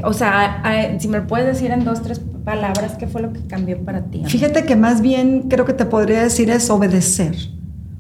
o 0.05 0.13
sea, 0.13 0.63
si 0.99 1.09
me 1.09 1.19
lo 1.19 1.27
puedes 1.27 1.47
decir 1.47 1.71
en 1.71 1.85
dos, 1.85 2.03
tres 2.03 2.21
palabras, 2.45 2.97
¿qué 2.99 3.07
fue 3.07 3.23
lo 3.23 3.33
que 3.33 3.41
cambió 3.47 3.79
para 3.83 4.05
ti? 4.05 4.23
Fíjate 4.27 4.65
que 4.65 4.77
más 4.77 5.01
bien 5.01 5.49
creo 5.49 5.65
que 5.65 5.73
te 5.73 5.87
podría 5.87 6.23
decir 6.23 6.51
es 6.51 6.69
obedecer. 6.71 7.35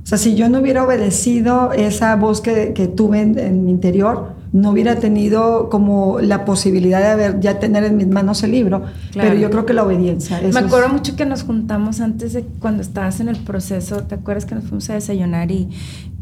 O 0.06 0.08
sea, 0.08 0.18
si 0.18 0.36
yo 0.36 0.48
no 0.48 0.60
hubiera 0.60 0.84
obedecido 0.84 1.72
esa 1.72 2.14
voz 2.14 2.40
que, 2.40 2.70
tuve 2.94 3.22
en, 3.22 3.64
mi 3.64 3.72
interior, 3.72 4.34
no 4.52 4.70
hubiera 4.70 4.94
tenido 5.00 5.68
como 5.68 6.20
la 6.20 6.44
posibilidad 6.44 7.00
de 7.00 7.08
haber 7.08 7.40
ya 7.40 7.58
tener 7.58 7.82
en 7.82 7.96
mis 7.96 8.06
manos 8.06 8.44
el 8.44 8.52
libro. 8.52 8.84
Pero 9.14 9.34
yo 9.34 9.50
creo 9.50 9.66
que 9.66 9.72
la 9.72 9.82
obediencia. 9.82 10.40
Me 10.40 10.60
acuerdo 10.60 10.90
mucho 10.90 11.16
que 11.16 11.26
nos 11.26 11.42
juntamos 11.42 12.00
antes 12.00 12.34
de 12.34 12.44
cuando 12.60 12.82
estabas 12.82 13.18
en 13.18 13.28
el 13.28 13.36
proceso. 13.38 14.04
¿Te 14.04 14.14
acuerdas 14.14 14.46
que 14.46 14.54
nos 14.54 14.62
fuimos 14.62 14.88
a 14.90 14.94
desayunar 14.94 15.50
y, 15.50 15.70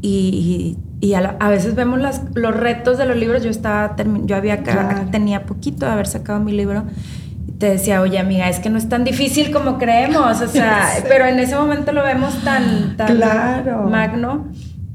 y, 0.00 0.78
y 1.02 1.12
a, 1.12 1.36
veces 1.50 1.74
vemos 1.74 2.00
las, 2.00 2.22
los 2.32 2.56
retos 2.56 2.96
de 2.96 3.04
los 3.04 3.18
libros? 3.18 3.42
Yo 3.42 3.50
estaba, 3.50 3.94
yo 4.24 4.34
había 4.34 4.62
tenía 5.12 5.44
poquito 5.44 5.84
de 5.84 5.92
haber 5.92 6.06
sacado 6.06 6.40
mi 6.40 6.52
libro 6.52 6.84
te 7.64 7.70
decía, 7.70 8.02
oye 8.02 8.18
amiga, 8.18 8.50
es 8.50 8.60
que 8.60 8.68
no 8.68 8.76
es 8.76 8.90
tan 8.90 9.04
difícil 9.04 9.50
como 9.50 9.78
creemos, 9.78 10.38
o 10.42 10.48
sea, 10.48 10.86
pero 11.08 11.24
en 11.24 11.38
ese 11.38 11.56
momento 11.56 11.92
lo 11.92 12.02
vemos 12.02 12.44
tan, 12.44 12.94
tan 12.98 13.18
magno, 13.90 14.48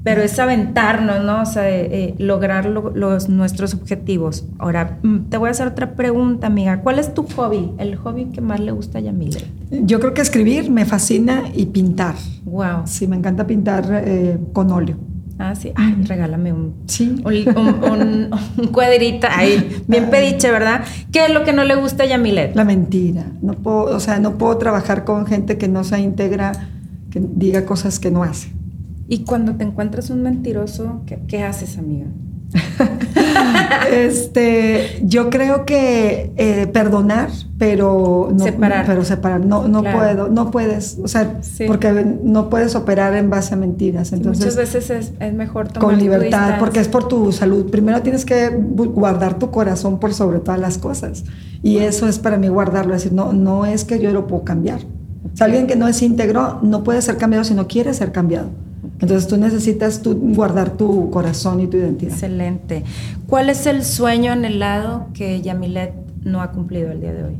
pero 0.03 0.21
es 0.21 0.37
aventarnos, 0.37 1.25
¿no? 1.25 1.41
O 1.41 1.45
sea, 1.47 1.67
eh, 1.67 2.13
lograr 2.19 2.67
los, 2.67 3.27
nuestros 3.27 3.73
objetivos. 3.73 4.45
Ahora, 4.59 4.99
mm, 5.01 5.29
te 5.29 5.37
voy 5.37 5.47
a 5.47 5.51
hacer 5.51 5.67
otra 5.67 5.95
pregunta, 5.95 6.45
amiga. 6.45 6.81
¿Cuál 6.81 6.99
es 6.99 7.11
tu 7.11 7.23
hobby? 7.23 7.71
El 7.79 7.95
hobby 7.95 8.25
que 8.25 8.39
más 8.39 8.59
le 8.59 8.71
gusta 8.71 8.99
a 8.99 9.01
Yamile. 9.01 9.41
Yo 9.71 9.99
creo 9.99 10.13
que 10.13 10.21
escribir 10.21 10.69
me 10.69 10.85
fascina 10.85 11.45
y 11.51 11.65
pintar. 11.65 12.13
Wow. 12.45 12.83
Sí, 12.85 13.07
me 13.07 13.15
encanta 13.15 13.47
pintar 13.47 13.85
eh, 13.91 14.37
con 14.53 14.71
óleo. 14.71 15.08
Ah, 15.39 15.55
sí. 15.55 15.71
Ay, 15.75 15.95
regálame 16.03 16.51
un, 16.51 16.75
sí. 16.85 17.15
un, 17.25 18.29
cuadrito 18.73 19.25
ahí, 19.31 19.83
bien 19.87 20.09
pediche, 20.09 20.51
¿verdad? 20.51 20.81
¿Qué 21.13 21.25
es 21.25 21.33
lo 21.33 21.45
que 21.45 21.53
no 21.53 21.63
le 21.63 21.75
gusta 21.75 22.03
a 22.03 22.07
Yamilet? 22.07 22.55
La 22.55 22.65
mentira. 22.65 23.25
No 23.41 23.53
puedo, 23.53 23.85
o 23.95 23.99
sea, 24.01 24.19
no 24.19 24.37
puedo 24.37 24.57
trabajar 24.57 25.05
con 25.05 25.25
gente 25.25 25.57
que 25.57 25.69
no 25.69 25.85
se 25.85 25.97
integra, 26.01 26.51
que 27.09 27.21
diga 27.21 27.65
cosas 27.65 27.99
que 27.99 28.11
no 28.11 28.23
hace. 28.23 28.49
Y 29.07 29.23
cuando 29.23 29.55
te 29.55 29.63
encuentras 29.63 30.09
un 30.09 30.23
mentiroso, 30.23 31.03
qué 31.27 31.41
haces, 31.41 31.77
amiga? 31.77 32.07
este, 33.91 34.99
yo 35.03 35.29
creo 35.29 35.65
que 35.65 36.31
eh, 36.35 36.67
perdonar, 36.67 37.29
pero 37.57 38.29
no 38.31 38.43
separar. 38.43 38.85
Pero 38.85 39.03
separar, 39.03 39.45
no, 39.45 39.67
no 39.67 39.83
puedo, 39.83 40.29
no 40.29 40.51
puedes, 40.51 40.97
o 41.01 41.07
sea, 41.07 41.39
porque 41.67 41.91
no 42.23 42.49
puedes 42.49 42.75
operar 42.75 43.15
en 43.15 43.29
base 43.29 43.53
a 43.53 43.57
mentiras. 43.57 44.11
Entonces, 44.13 44.45
muchas 44.45 44.57
veces 44.57 45.13
es, 45.19 45.33
mejor 45.33 45.67
tomar 45.67 45.89
con 45.89 45.99
libertad, 45.99 46.55
porque 46.59 46.79
es 46.79 46.87
por 46.87 47.07
tu 47.07 47.31
salud. 47.31 47.69
Primero 47.69 48.01
tienes 48.01 48.25
que 48.25 48.49
guardar 48.49 49.37
tu 49.37 49.51
corazón 49.51 49.99
por 49.99 50.13
sobre 50.13 50.39
todas 50.39 50.59
las 50.59 50.77
cosas, 50.77 51.25
y 51.61 51.77
eso 51.77 52.07
es 52.07 52.19
para 52.19 52.37
mí 52.37 52.47
guardarlo, 52.47 52.95
es 52.95 53.03
decir, 53.03 53.15
no, 53.15 53.33
no 53.33 53.65
es 53.65 53.85
que 53.85 53.99
yo 53.99 54.11
lo 54.11 54.27
puedo 54.27 54.43
cambiar. 54.43 54.79
alguien 55.39 55.67
que 55.67 55.75
no 55.75 55.87
es 55.87 56.01
íntegro 56.01 56.59
no 56.61 56.83
puede 56.83 57.01
ser 57.01 57.17
cambiado 57.17 57.43
si 57.43 57.53
no 57.53 57.67
quiere 57.67 57.93
ser 57.93 58.11
cambiado. 58.11 58.49
Entonces 59.01 59.27
tú 59.27 59.37
necesitas 59.37 60.01
guardar 60.03 60.71
tu 60.71 61.09
corazón 61.09 61.61
y 61.61 61.67
tu 61.67 61.77
identidad. 61.77 62.11
Excelente. 62.11 62.83
¿Cuál 63.27 63.49
es 63.49 63.65
el 63.65 63.83
sueño 63.83 64.31
anhelado 64.31 65.07
que 65.13 65.41
Yamilet 65.41 65.93
no 66.23 66.41
ha 66.41 66.51
cumplido 66.51 66.91
el 66.91 66.99
día 66.99 67.13
de 67.13 67.23
hoy? 67.23 67.37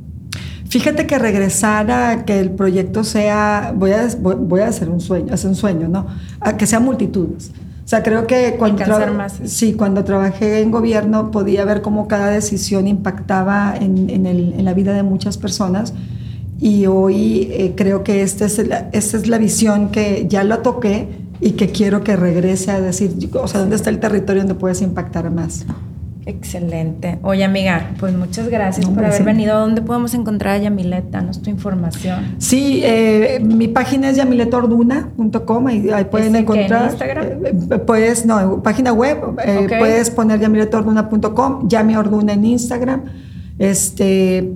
Fíjate 0.69 1.07
que 1.07 1.17
regresar 1.17 1.89
a 1.89 2.25
que 2.25 2.39
el 2.39 2.51
proyecto 2.51 3.03
sea, 3.03 3.73
voy 3.75 3.91
a, 3.91 4.07
voy 4.19 4.61
a 4.61 4.67
hacer 4.67 4.89
un 4.89 5.01
sueño, 5.01 5.33
hacer 5.33 5.49
un 5.49 5.55
sueño, 5.55 5.87
¿no? 5.87 6.05
A 6.39 6.57
que 6.57 6.67
sea 6.67 6.79
multitudes. 6.79 7.51
O 7.83 7.87
sea, 7.89 8.03
creo 8.03 8.27
que 8.27 8.55
cuando, 8.59 8.85
más. 9.13 9.39
Sí, 9.45 9.73
cuando 9.73 10.03
trabajé 10.03 10.61
en 10.61 10.69
gobierno 10.69 11.31
podía 11.31 11.65
ver 11.65 11.81
cómo 11.81 12.07
cada 12.07 12.29
decisión 12.29 12.87
impactaba 12.87 13.75
en, 13.75 14.11
en, 14.11 14.27
el, 14.27 14.53
en 14.53 14.63
la 14.63 14.75
vida 14.75 14.93
de 14.93 15.01
muchas 15.01 15.39
personas 15.39 15.95
y 16.59 16.87
hoy 16.87 17.47
eh, 17.51 17.73
creo 17.75 18.03
que 18.03 18.21
esta 18.21 18.45
es, 18.45 18.67
la, 18.67 18.89
esta 18.91 19.17
es 19.17 19.27
la 19.27 19.37
visión 19.37 19.89
que 19.89 20.25
ya 20.27 20.43
lo 20.43 20.59
toqué, 20.59 21.07
y 21.41 21.51
que 21.51 21.69
quiero 21.69 22.03
que 22.03 22.15
regrese 22.15 22.71
a 22.71 22.81
decir, 22.81 23.15
o 23.33 23.47
sea, 23.47 23.61
¿dónde 23.61 23.75
está 23.75 23.89
el 23.89 23.99
territorio 23.99 24.41
donde 24.41 24.55
puedes 24.55 24.81
impactar 24.81 25.29
más? 25.31 25.65
Excelente. 26.29 27.17
Oye, 27.23 27.43
amiga, 27.43 27.91
pues 27.99 28.13
muchas 28.13 28.49
gracias 28.49 28.85
por 28.85 29.03
haber 29.03 29.23
venido. 29.23 29.59
¿Dónde 29.59 29.81
podemos 29.81 30.13
encontrar 30.13 30.55
a 30.55 30.57
Yamilet? 30.59 31.09
Danos 31.09 31.41
tu 31.41 31.49
información. 31.49 32.35
Sí, 32.37 32.81
eh, 32.83 33.39
mi 33.43 33.67
página 33.67 34.09
es 34.09 34.17
yamiletorduna.com 34.17 35.69
y 35.69 35.89
ahí 35.89 36.05
pueden 36.05 36.35
encontrar. 36.35 36.83
¿En 36.83 36.89
Instagram? 36.89 37.25
Eh, 37.45 37.79
puedes, 37.79 38.25
no, 38.27 38.61
página 38.61 38.93
web, 38.93 39.17
eh, 39.43 39.65
puedes 39.79 40.11
poner 40.11 40.39
yamiletorduna.com, 40.39 41.67
Yami 41.67 41.95
Orduna 41.95 42.33
en 42.33 42.45
Instagram. 42.45 43.05
Este, 43.57 44.53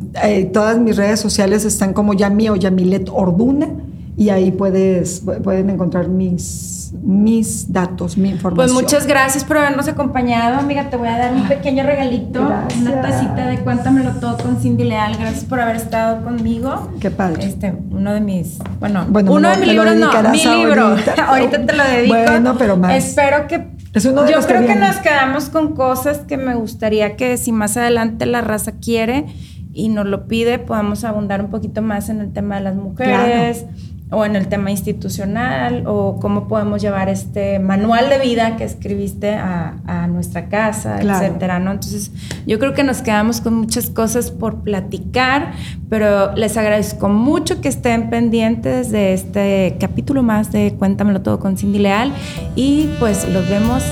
todas 0.53 0.77
mis 0.77 0.95
redes 0.95 1.19
sociales 1.19 1.65
están 1.65 1.93
como 1.93 2.13
Yami 2.13 2.49
o 2.49 2.55
Yamilet 2.55 3.09
Orduna 3.11 3.69
y 4.15 4.29
ahí 4.29 4.51
puedes, 4.51 5.23
pueden 5.43 5.71
encontrar 5.71 6.07
mis, 6.07 6.93
mis 7.01 7.71
datos, 7.73 8.15
mi 8.15 8.29
información. 8.29 8.75
Pues 8.75 8.83
muchas 8.83 9.07
gracias 9.07 9.43
por 9.43 9.57
habernos 9.57 9.87
acompañado, 9.87 10.59
amiga. 10.59 10.89
Te 10.91 10.97
voy 10.97 11.07
a 11.07 11.17
dar 11.17 11.33
un 11.33 11.47
pequeño 11.47 11.83
regalito, 11.83 12.41
una 12.79 13.01
tacita 13.01 13.47
de 13.47 13.59
Cuéntamelo 13.59 14.11
Todo 14.19 14.37
con 14.37 14.57
Cindy 14.57 14.83
Leal. 14.83 15.17
Gracias 15.17 15.45
por 15.45 15.59
haber 15.59 15.77
estado 15.77 16.23
conmigo. 16.23 16.91
Qué 16.99 17.09
padre. 17.09 17.45
Este, 17.45 17.73
uno 17.89 18.13
de 18.13 18.21
mis, 18.21 18.59
bueno, 18.79 19.07
uno 19.09 19.49
de 19.49 19.57
mis 19.57 19.67
libros, 19.69 19.95
no, 19.95 20.29
mi 20.29 20.45
libro. 20.45 20.95
Ahorita. 21.27 21.65
te 21.65 21.75
lo 21.75 21.83
dedico. 21.83 22.13
Bueno, 22.13 22.55
pero 22.57 22.77
más. 22.77 22.93
Espero 22.93 23.47
que 23.47 23.67
es 23.93 24.05
uno 24.05 24.23
de 24.23 24.31
Yo 24.31 24.41
creo 24.41 24.65
que, 24.67 24.75
nos 24.75 24.97
quedamos 24.97 25.49
con 25.49 25.73
cosas 25.73 26.19
que 26.19 26.37
me 26.37 26.53
gustaría 26.53 27.15
que 27.15 27.37
si 27.37 27.51
más 27.51 27.77
adelante 27.77 28.27
la 28.27 28.41
raza 28.41 28.73
quiere 28.73 29.25
y 29.73 29.89
nos 29.89 30.05
lo 30.05 30.27
pide, 30.27 30.59
podamos 30.59 31.03
abundar 31.03 31.41
un 31.41 31.49
poquito 31.49 31.81
más 31.81 32.09
en 32.09 32.21
el 32.21 32.31
tema 32.31 32.55
de 32.57 32.61
las 32.61 32.75
mujeres 32.75 33.65
o 34.13 34.25
en 34.25 34.35
el 34.35 34.47
tema 34.47 34.71
institucional 34.71 35.83
o 35.85 36.19
cómo 36.19 36.47
podemos 36.47 36.81
llevar 36.81 37.09
este 37.09 37.59
manual 37.59 38.09
de 38.09 38.19
vida 38.19 38.55
que 38.57 38.63
escribiste 38.63 39.33
a, 39.33 39.73
nuestra 40.07 40.49
casa, 40.49 40.99
etcétera, 41.01 41.59
¿no? 41.59 41.71
Entonces, 41.71 42.11
yo 42.45 42.59
creo 42.59 42.73
que 42.73 42.83
nos 42.83 43.01
quedamos 43.01 43.41
con 43.41 43.55
muchas 43.55 43.89
cosas 43.89 44.31
por 44.31 44.61
platicar, 44.61 45.53
pero 45.89 46.33
les 46.35 46.57
agradezco 46.57 47.09
mucho 47.09 47.61
que 47.61 47.69
estén 47.69 48.09
pendientes 48.09 48.91
de 48.91 49.13
este 49.13 49.77
capítulo 49.79 50.23
más 50.23 50.51
de 50.51 50.75
Cuéntamelo 50.77 51.21
todo 51.21 51.39
con 51.39 51.57
Cindy 51.57 51.79
Leal 51.79 52.11
y 52.55 52.89
pues 52.99 53.27
los 53.29 53.47
vemos 53.49 53.83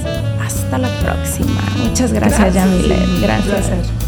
hasta 0.45 0.77
la 0.77 0.89
próxima. 0.99 1.61
Muchas 1.83 2.13
gracias, 2.13 2.53
gracias 2.53 2.53
Yamile. 2.53 2.95
Gracias. 3.21 4.00